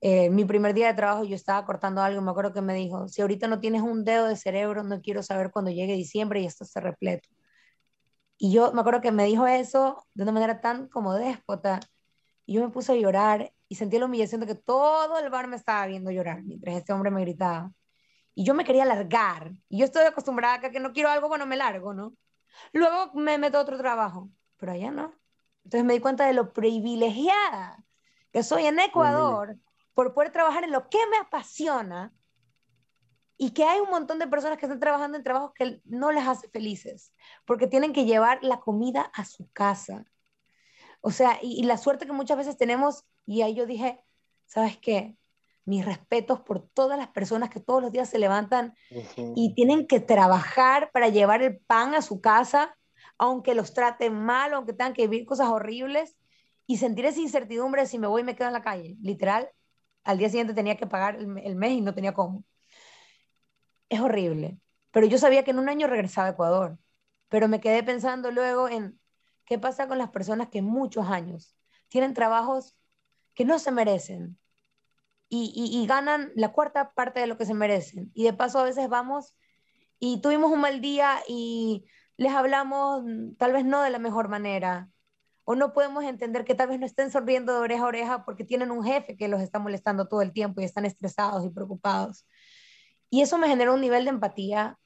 [0.00, 2.74] Eh, mi primer día de trabajo yo estaba cortando algo y me acuerdo que me
[2.74, 6.40] dijo, si ahorita no tienes un dedo de cerebro, no quiero saber cuando llegue diciembre
[6.40, 7.28] y esto se repleto.
[8.38, 11.80] Y yo me acuerdo que me dijo eso de una manera tan como déspota.
[12.46, 15.46] Y yo me puse a llorar y sentí la humillación de que todo el bar
[15.48, 17.72] me estaba viendo llorar mientras este hombre me gritaba
[18.34, 19.52] y yo me quería largar.
[19.68, 22.14] Y yo estoy acostumbrada a que no quiero algo, bueno, me largo, ¿no?
[22.72, 25.14] Luego me meto a otro trabajo, pero allá no.
[25.64, 27.84] Entonces me di cuenta de lo privilegiada
[28.32, 29.56] que soy en Ecuador
[29.94, 32.12] por poder trabajar en lo que me apasiona
[33.36, 36.26] y que hay un montón de personas que están trabajando en trabajos que no les
[36.26, 37.12] hace felices,
[37.44, 40.04] porque tienen que llevar la comida a su casa.
[41.00, 44.04] O sea, y, y la suerte que muchas veces tenemos, y ahí yo dije,
[44.46, 45.16] ¿sabes qué?
[45.64, 48.74] Mis respetos por todas las personas que todos los días se levantan
[49.36, 52.76] y tienen que trabajar para llevar el pan a su casa,
[53.18, 56.16] aunque los traten mal, aunque tengan que vivir cosas horribles
[56.66, 58.96] y sentir esa incertidumbre si me voy y me quedo en la calle.
[59.00, 59.48] Literal,
[60.04, 62.44] al día siguiente tenía que pagar el, el mes y no tenía cómo.
[63.88, 64.58] Es horrible.
[64.90, 66.78] Pero yo sabía que en un año regresaba a Ecuador.
[67.28, 68.98] Pero me quedé pensando luego en
[69.44, 71.56] qué pasa con las personas que muchos años
[71.88, 72.76] tienen trabajos
[73.34, 74.38] que no se merecen
[75.34, 78.10] y, ganan la cuarta parte de lo que se merecen.
[78.14, 79.34] Y de paso a veces vamos
[79.98, 81.86] y tuvimos un mal día y
[82.18, 84.90] les hablamos mm, tal vez no de la mejor manera.
[85.44, 88.44] O no podemos entender que tal vez no estén sonriendo de oreja a oreja porque
[88.44, 92.26] tienen un jefe que los está molestando todo el tiempo y están estresados y preocupados.
[93.10, 94.78] Y eso me generó un nivel de empatía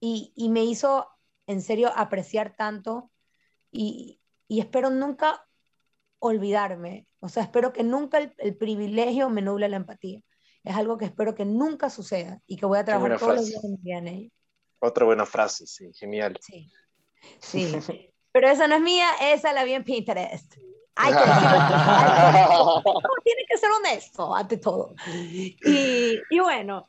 [0.00, 1.08] y, me hizo
[1.46, 3.10] en serio apreciar tanto
[3.72, 5.46] y espero nunca
[6.20, 7.06] olvidarme.
[7.24, 10.20] O sea, espero que nunca el, privilegio me nuble la empatía.
[10.64, 13.62] Es algo que espero que nunca suceda y que voy a trabajar todos los días
[13.64, 14.30] en ello.
[14.80, 16.36] Otra buena frase, sí, genial.
[16.40, 16.68] Sí,
[17.38, 18.10] sí.
[18.32, 20.52] Pero esa no es mía, esa la vi en Pinterest.
[20.96, 21.12] Ay,
[23.24, 24.92] tiene que ser honesto ante todo.
[25.06, 25.56] Y,
[26.28, 26.88] y, bueno,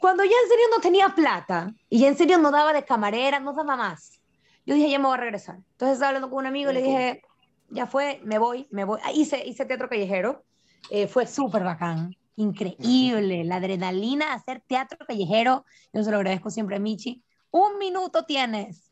[0.00, 3.38] cuando ya en serio no tenía plata y ya en serio no daba de camarera,
[3.38, 4.20] no daba más,
[4.66, 5.56] yo dije, ya me voy a regresar.
[5.56, 7.22] Entonces estaba hablando con un amigo y le dije,
[7.70, 9.00] ya fue, me voy, me voy.
[9.04, 10.44] Ah, hice, hice teatro callejero,
[10.90, 16.50] eh, fue súper bacán, increíble, la adrenalina de hacer teatro callejero, yo se lo agradezco
[16.50, 17.22] siempre a Michi.
[17.50, 18.90] Un minuto tienes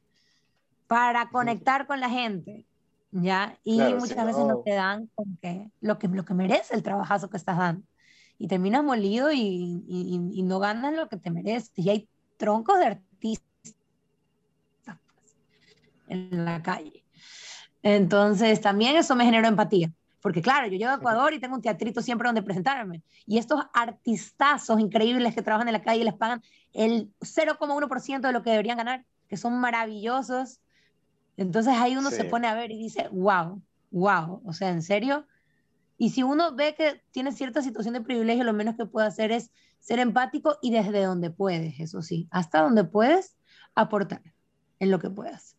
[0.86, 2.66] para conectar con la gente,
[3.10, 3.58] ¿ya?
[3.64, 4.62] Y muchas veces no.
[4.64, 7.86] te dan con que, lo, que, lo que merece el trabajazo que estás dando.
[8.38, 9.38] Y terminas molido y,
[9.86, 11.72] y, y no ganas lo que te mereces.
[11.76, 13.76] Y hay troncos de artistas
[16.08, 17.01] en la calle.
[17.82, 19.92] Entonces, también eso me generó empatía.
[20.22, 23.02] Porque claro, yo llego a Ecuador y tengo un teatrito siempre donde presentarme.
[23.26, 28.42] Y estos artistazos increíbles que trabajan en la calle les pagan el 0,1% de lo
[28.42, 30.60] que deberían ganar, que son maravillosos.
[31.36, 33.60] Entonces ahí uno se pone a ver y dice, wow,
[33.90, 35.26] wow, o sea, ¿en serio?
[35.98, 39.32] Y si uno ve que tiene cierta situación de privilegio, lo menos que puede hacer
[39.32, 43.36] es ser empático y desde donde puedes, eso sí, hasta donde puedes
[43.74, 44.22] aportar
[44.78, 45.56] en lo que puedas.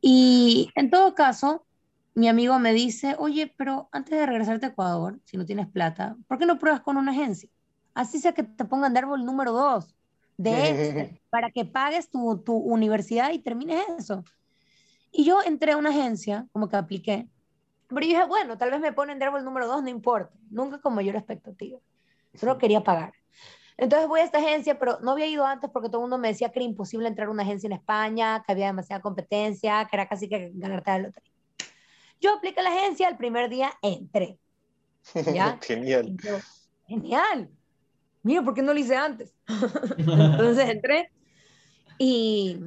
[0.00, 1.66] Y en todo caso,
[2.14, 6.16] mi amigo me dice, oye, pero antes de regresarte a Ecuador, si no tienes plata,
[6.26, 7.48] ¿por qué no pruebas con una agencia?
[7.94, 9.94] Así sea que te pongan de árbol número dos,
[10.36, 14.24] de para que pagues tu, tu universidad y termines eso.
[15.10, 17.28] Y yo entré a una agencia, como que apliqué,
[17.88, 20.80] pero yo dije, bueno, tal vez me ponen de árbol número dos, no importa, nunca
[20.80, 21.78] con mayor expectativa.
[22.34, 23.14] Solo quería pagar.
[23.78, 26.28] Entonces voy a esta agencia, pero no había ido antes porque todo el mundo me
[26.28, 29.96] decía que era imposible entrar a una agencia en España, que había demasiada competencia, que
[29.96, 31.32] era casi que ganarte la lotería.
[32.20, 34.40] Yo apliqué a la agencia, el primer día entré.
[35.32, 35.58] ¿Ya?
[35.62, 36.16] Genial.
[36.88, 37.50] Genial.
[38.24, 39.32] Mira, ¿por qué no lo hice antes?
[39.96, 41.12] Entonces entré
[41.98, 42.60] y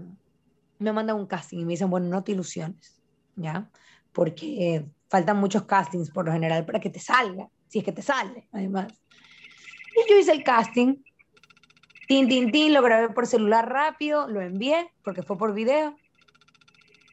[0.80, 3.02] me mandan un casting y me dicen, bueno, no te ilusiones,
[3.36, 3.70] ¿ya?
[4.14, 8.02] Porque faltan muchos castings por lo general para que te salga, si es que te
[8.02, 8.94] sale, además.
[9.96, 10.96] Y yo hice el casting.
[12.08, 15.98] Tin, tin, tin, lo grabé por celular rápido, lo envié porque fue por video.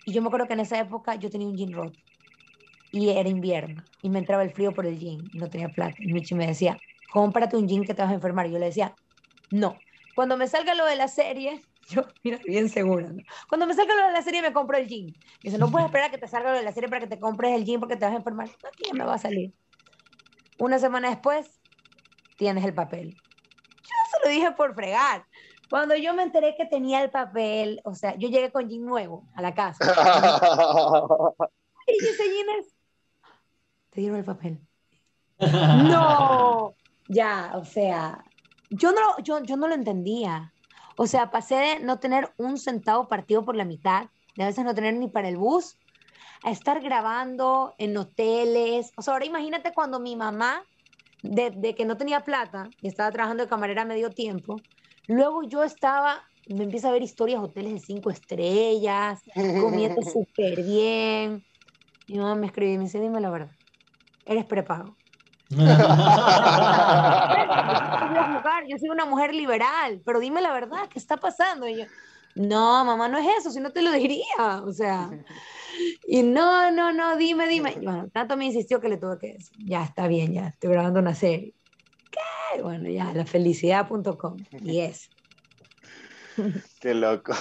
[0.05, 1.97] Y yo me acuerdo que en esa época yo tenía un jean roto.
[2.91, 3.85] Y era invierno.
[4.03, 5.29] Y me entraba el frío por el jean.
[5.33, 5.97] Y no tenía plata.
[5.99, 6.81] Y Michi me decía,
[7.13, 8.47] cómprate un jean que te vas a enfermar.
[8.47, 8.97] Y yo le decía,
[9.51, 9.81] no.
[10.15, 13.09] Cuando me salga lo de la serie, yo, mira, bien segura.
[13.09, 13.23] ¿no?
[13.49, 15.09] Cuando me salga lo de la serie, me compro el jean.
[15.09, 17.07] Y dice, no puedes esperar a que te salga lo de la serie para que
[17.07, 18.49] te compres el jean porque te vas a enfermar.
[18.49, 19.53] Aquí ya me va a salir.
[20.59, 21.58] Una semana después,
[22.39, 23.11] tienes el papel.
[23.11, 25.27] Yo se lo dije por fregar.
[25.69, 29.29] Cuando yo me enteré que tenía el papel, o sea, yo llegué con jean nuevo
[29.35, 29.85] a la casa.
[31.87, 32.75] y dice Ginés,
[33.91, 34.59] te dieron el papel.
[35.39, 36.75] no,
[37.09, 38.25] ya, o sea,
[38.71, 40.55] yo no, yo, yo no lo entendía.
[40.97, 44.65] O sea, pasé de no tener un centavo partido por la mitad, de a veces
[44.65, 45.77] no tener ni para el bus,
[46.45, 48.93] a estar grabando en hoteles.
[48.97, 50.65] O sea, ahora imagínate cuando mi mamá
[51.23, 54.65] de, que no tenía plata y estaba trabajando de camarera a medio tiempo,
[55.07, 59.23] luego yo estaba, me empieza a ver historias, hoteles de cinco estrellas,
[59.61, 61.45] comiendo súper bien.
[62.07, 63.57] Mi mamá me escribió y me dice, dime la verdad,
[64.25, 64.97] eres prepago.
[68.69, 71.67] yo soy una mujer liberal, pero dime la verdad, ¿qué está pasando?
[71.67, 71.85] Y yo,
[72.35, 75.11] no, mamá, no es eso, si no te lo diría, o sea,
[76.07, 77.75] y no, no, no, dime, dime.
[77.83, 81.01] bueno, tanto me insistió que le tuve que decir, ya está bien, ya estoy grabando
[81.01, 81.55] una serie.
[82.11, 82.63] ¿Qué?
[82.63, 84.37] Bueno, ya, la felicidad.com.
[84.63, 85.11] Y es.
[86.81, 87.35] Qué loco.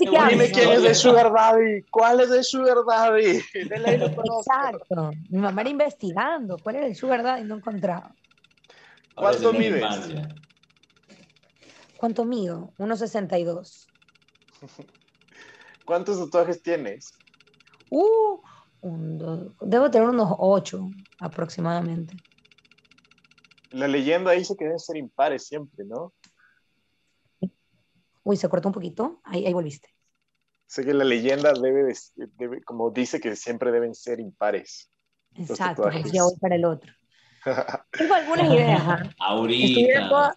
[0.00, 1.82] Dime quién es el Sugar Daddy.
[1.90, 3.42] ¿Cuál es el Sugar Daddy?
[3.54, 5.10] Exacto.
[5.30, 8.14] Mi mamá era investigando cuál era el Sugar Daddy y no encontraba.
[9.14, 9.84] ¿Cuánto mides?
[11.96, 12.72] ¿Cuánto mido?
[12.78, 13.86] 1,62.
[15.86, 17.14] ¿Cuántos tatuajes tienes?
[17.90, 18.40] Uh,
[19.60, 22.14] debo tener unos 8 aproximadamente.
[23.70, 26.12] La leyenda dice que deben ser impares siempre, ¿no?
[28.24, 29.20] Uy, se cortó un poquito.
[29.24, 29.88] Ahí, ahí volviste.
[30.66, 31.94] Sé que la leyenda debe,
[32.64, 34.90] como dice que siempre deben ser impares.
[35.36, 36.92] Exacto, pues ya voy para el otro.
[37.92, 38.82] Tengo algunas ideas.
[38.86, 39.02] ¿ah?
[39.20, 40.08] Ahorita.
[40.08, 40.36] Toda,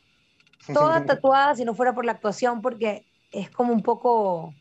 [0.71, 4.53] toda tatuada si no fuera por la actuación, porque es como un poco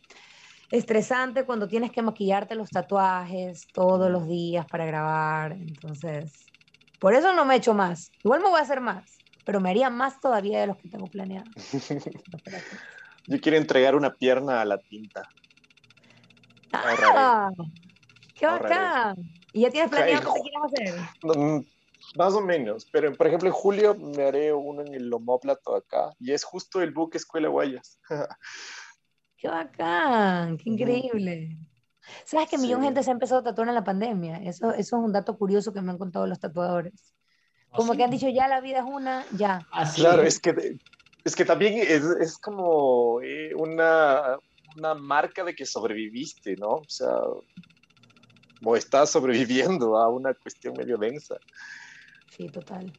[0.70, 5.52] estresante cuando tienes que maquillarte los tatuajes todos los días para grabar.
[5.52, 6.46] Entonces,
[6.98, 8.12] por eso no me he hecho más.
[8.24, 11.08] Igual me voy a hacer más, pero me haría más todavía de los que tengo
[11.08, 11.50] planeado.
[13.26, 15.28] Yo quiero entregar una pierna a la tinta.
[16.72, 17.50] ¡Ah!
[18.34, 19.16] ¡Qué bacán!
[19.52, 20.94] ¿Y ya tienes planeado qué quieres hacer?
[21.22, 21.64] Mm,
[22.16, 26.14] más o menos, pero por ejemplo en julio me haré uno en el homóplato acá
[26.18, 27.98] y es justo el buque Escuela Guayas.
[29.38, 30.58] ¡Qué bacán!
[30.58, 31.56] ¡Qué increíble!
[32.24, 34.38] ¿Sabes que millón de gente se ha empezado a tatuar en la pandemia?
[34.38, 37.14] Eso, eso es un dato curioso que me han contado los tatuadores.
[37.70, 39.66] ¿Ah, como que han dicho, ya la vida es una, ya.
[39.70, 40.78] Así claro, es que
[41.24, 44.38] es que también es, es como eh, una,
[44.76, 46.76] una, marca de que sobreviviste, ¿no?
[46.76, 47.14] O sea,
[48.64, 51.36] o estás sobreviviendo a una cuestión medio densa.
[52.30, 52.92] Sí, total.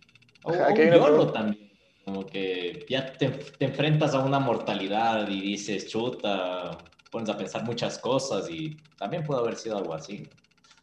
[0.44, 1.69] O, un también,
[2.10, 6.76] como que ya te, te, enfrentas a una mortalidad y dices, chuta,
[7.12, 10.28] pones a pensar muchas cosas y también puede haber sido algo así.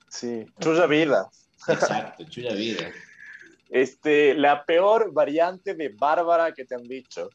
[0.09, 1.29] Sí, chuya vida.
[1.69, 2.91] Exacto, chuya vida.
[3.69, 7.33] Este, la peor variante de Bárbara que te han dicho.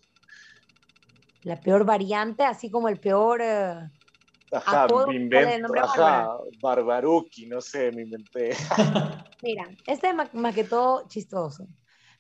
[1.44, 3.42] La peor variante, así como el peor.
[3.42, 5.74] Uh, ajá, me invento.
[5.78, 8.52] Ajá, Barbaruki, no sé, me inventé.
[9.42, 11.68] Mira, este es más, que todo chistoso.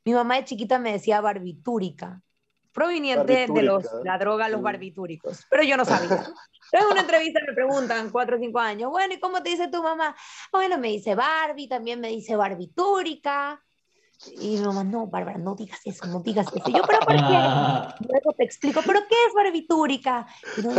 [0.05, 2.21] Mi mamá de chiquita me decía barbitúrica,
[2.71, 6.25] proveniente de los, la droga, los barbitúricos, pero yo no sabía.
[6.71, 9.83] en una entrevista me preguntan, cuatro o cinco años, bueno, ¿y cómo te dice tu
[9.83, 10.15] mamá?
[10.51, 13.61] Bueno, me dice Barbie, también me dice barbitúrica.
[14.27, 16.69] Y mi mamá, no, Bárbara, no digas eso, no digas eso.
[16.69, 17.21] yo, pero ¿por qué?
[18.07, 20.27] Luego te explico, ¿pero qué es barbitúrica?
[20.57, 20.73] Y no,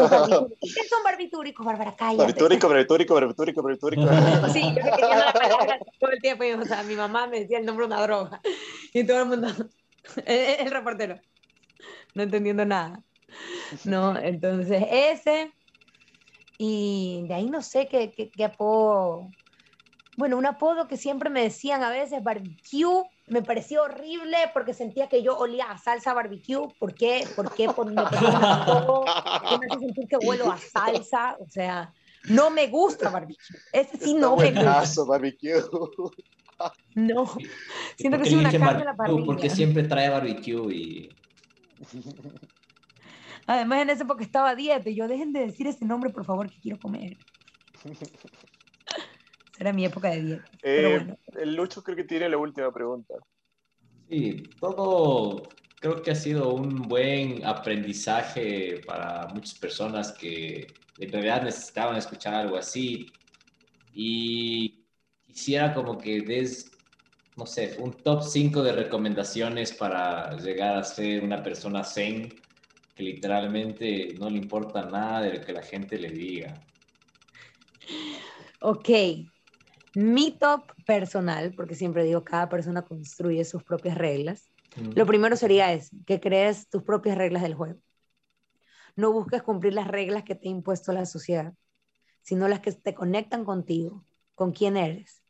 [0.60, 1.96] ¿Qué son barbitúricos, Bárbara?
[1.96, 2.18] Cállate.
[2.18, 4.02] Barbitúrico, barbitúrico, barbitúrico, barbitúrico.
[4.52, 6.44] Sí, yo que quería la todo el tiempo.
[6.60, 8.40] o sea, mi mamá me decía el nombre de una droga.
[8.92, 9.48] Y todo el mundo,
[10.26, 11.20] el, reportero,
[12.14, 13.02] no entendiendo nada.
[13.84, 15.52] No, entonces ese.
[16.58, 19.30] Y de ahí no sé qué, qué, qué apodo.
[20.16, 25.08] Bueno, un apodo que siempre me decían a veces, barbecue me pareció horrible porque sentía
[25.08, 26.68] que yo olía a salsa barbecue.
[26.78, 27.26] ¿Por qué?
[27.34, 27.66] ¿Por qué?
[27.68, 31.36] Por, me, me hace sentir que huelo a salsa.
[31.40, 31.92] O sea,
[32.28, 33.56] no me gusta barbecue.
[33.72, 35.04] Ese sí no me gusta.
[35.04, 35.62] barbecue.
[36.94, 37.26] No,
[37.96, 39.24] siento que soy una carne la parrilla.
[39.26, 41.08] Porque siempre trae barbecue y...
[43.48, 46.24] Además, en esa época estaba a dieta y yo, dejen de decir ese nombre, por
[46.24, 47.16] favor, que quiero comer.
[49.62, 50.50] Era mi época de dieta.
[50.60, 51.06] Eh,
[51.38, 53.14] el Lucho creo que tiene la última pregunta.
[54.08, 55.48] Sí, todo
[55.78, 60.66] creo que ha sido un buen aprendizaje para muchas personas que
[60.98, 63.06] en realidad necesitaban escuchar algo así.
[63.94, 64.84] Y
[65.24, 66.76] quisiera como que des,
[67.36, 72.32] no sé, un top 5 de recomendaciones para llegar a ser una persona zen
[72.96, 76.60] que literalmente no le importa nada de lo que la gente le diga.
[78.60, 78.88] Ok,
[79.94, 84.44] mi top personal, porque siempre digo, cada persona construye sus propias reglas.
[84.94, 87.80] Lo primero sería es que crees tus propias reglas del juego.
[88.96, 91.54] No busques cumplir las reglas que te ha impuesto la sociedad,
[92.22, 95.22] sino las que te conectan contigo, con quién eres.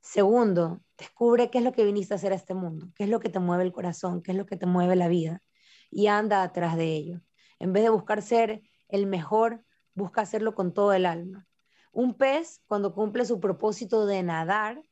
[0.00, 3.20] Segundo, descubre qué es lo que viniste a hacer a este mundo, qué es lo
[3.20, 5.42] que te mueve el corazón, qué es lo que te mueve la vida
[5.90, 7.20] y anda atrás de ello.
[7.58, 11.45] En vez de buscar ser el mejor, busca hacerlo con todo el alma.
[11.96, 14.82] Un pez, cuando cumple su propósito de nadar,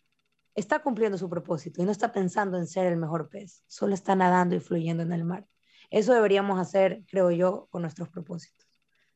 [0.55, 4.17] está cumpliendo su propósito y no está pensando en ser el mejor pez, solo está
[4.17, 5.47] nadando y fluyendo en el mar.
[5.91, 8.67] Eso deberíamos hacer, creo yo, con nuestros propósitos.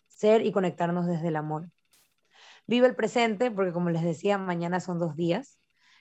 [0.07, 1.71] Ser y conectarnos desde el amor.
[2.67, 5.59] Vive el presente, porque como les decía, mañana son dos días.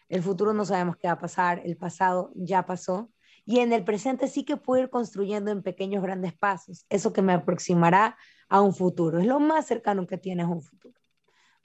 [0.09, 3.09] El futuro no sabemos qué va a pasar, el pasado ya pasó.
[3.45, 6.85] Y en el presente sí que puedo ir construyendo en pequeños, grandes pasos.
[6.89, 8.17] Eso que me aproximará
[8.49, 9.19] a un futuro.
[9.19, 10.96] Es lo más cercano que tienes a un futuro.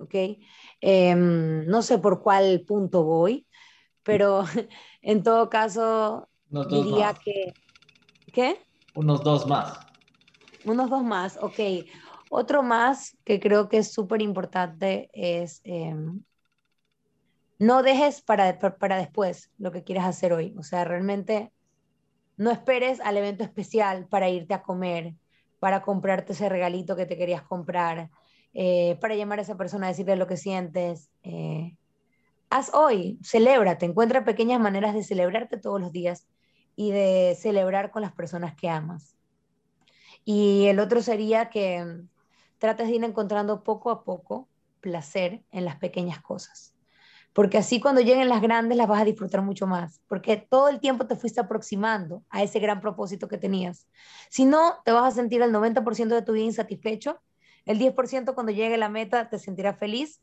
[0.03, 0.15] ¿Ok?
[0.81, 3.47] Em, no sé por cuál punto voy,
[4.03, 4.45] pero
[5.03, 6.29] en todo caso
[6.69, 7.55] diría que...
[8.33, 8.65] ¿Qué?
[8.95, 9.79] Unos dos más.
[10.65, 11.61] unos dos más, ok.
[12.31, 16.23] Otro más que creo que es súper importante es em,
[17.59, 20.55] no dejes para, para después lo que quieres hacer hoy.
[20.59, 21.53] O sea, realmente
[22.37, 25.15] no esperes al evento especial para irte a comer,
[25.61, 28.11] para comprarte ese regalito que te querías comprar,
[28.55, 31.11] eh, para llamar a esa persona decirle lo que sientes.
[31.23, 31.77] Eh,
[32.51, 36.27] haz hoy, celébrate, encuentra pequeñas maneras de celebrarte todos los días
[36.77, 39.16] y de celebrar con las personas que amas.
[40.24, 42.09] Y el otro sería que mm,
[42.59, 44.49] trates de ir encontrando poco a poco
[44.81, 46.74] placer en las pequeñas cosas.
[47.33, 50.01] Porque así cuando lleguen las grandes las vas a disfrutar mucho más.
[50.07, 53.89] Porque todo el tiempo te fuiste aproximando a ese gran propósito que tenías.
[54.29, 57.20] Si no, te vas a sentir el 90% de tu vida insatisfecho.
[57.66, 60.20] El 10% cuando llegue la meta te sentirás feliz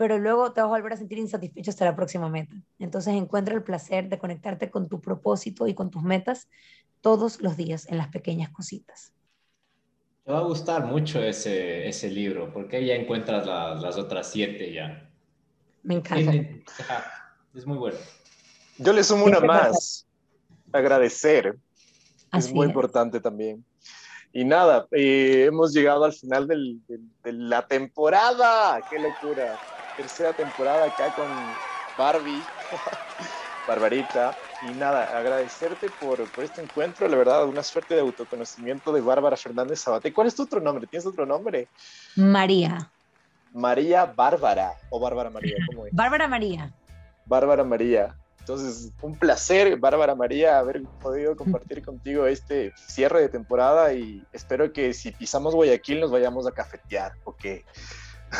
[0.00, 2.54] pero luego te vas a volver a sentir insatisfecho hasta la próxima meta.
[2.78, 6.48] Entonces encuentra el placer de conectarte con tu propósito y con tus metas
[7.02, 9.12] todos los días en las pequeñas cositas.
[10.24, 14.72] Te va a gustar mucho ese, ese libro, porque ahí ya encuentras las otras siete
[14.72, 15.06] ya.
[15.82, 16.32] Me encanta.
[17.54, 17.98] es muy bueno.
[18.78, 20.06] Yo le sumo una más.
[20.72, 21.58] Agradecer.
[22.32, 23.62] es muy importante también.
[24.32, 28.80] Y nada, eh, hemos llegado al final del, de la temporada.
[28.88, 29.58] ¡Qué locura!
[30.00, 31.28] tercera temporada acá con
[31.96, 32.42] Barbie,
[33.66, 34.34] Barbarita.
[34.62, 39.36] Y nada, agradecerte por, por, este encuentro, la verdad, una suerte de autoconocimiento de Bárbara
[39.36, 40.12] Fernández Sabate.
[40.12, 40.86] ¿Cuál es tu otro nombre?
[40.86, 41.68] ¿Tienes otro nombre?
[42.16, 42.90] María.
[43.52, 45.94] María Bárbara o Bárbara María, ¿cómo es?
[45.94, 46.72] Bárbara María.
[47.24, 48.16] Bárbara María.
[48.40, 54.72] Entonces, un placer, Bárbara María, haber podido compartir contigo este cierre de temporada y espero
[54.72, 57.44] que si pisamos Guayaquil nos vayamos a cafetear, ¿ok?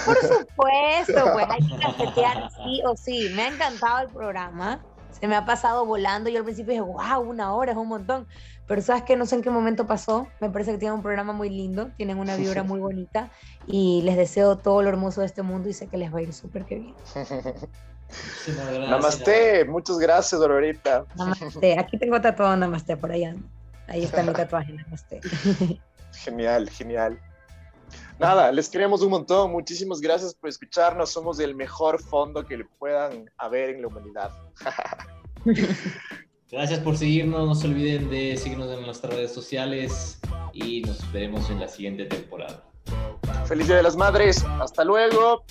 [0.04, 3.30] Por supuesto, pues hay que cafetear sí o sí.
[3.34, 4.84] Me ha encantado el programa.
[5.18, 6.30] Se me ha pasado volando.
[6.30, 8.26] Yo al principio dije, wow, una hora es un montón.
[8.66, 10.28] Pero sabes que no sé en qué momento pasó.
[10.40, 13.30] Me parece que tienen un programa muy lindo, tienen una vibra muy bonita
[13.66, 16.22] y les deseo todo lo hermoso de este mundo y sé que les va a
[16.22, 16.94] ir súper que bien.
[18.88, 21.04] Namaste, muchas gracias, Dorita.
[21.16, 23.34] Namaste, aquí tengo tatuado Namaste por allá.
[23.88, 25.20] Ahí está mi tatuaje, Namaste.
[26.12, 27.18] Genial, genial.
[28.18, 29.50] Nada, les queremos un montón.
[29.52, 31.10] Muchísimas gracias por escucharnos.
[31.10, 34.30] Somos el mejor fondo que le puedan haber en la humanidad.
[36.50, 37.46] Gracias por seguirnos.
[37.46, 40.18] No se olviden de seguirnos en nuestras redes sociales
[40.52, 42.62] y nos veremos en la siguiente temporada.
[43.46, 44.44] Feliz Día de las Madres.
[44.60, 45.44] Hasta luego.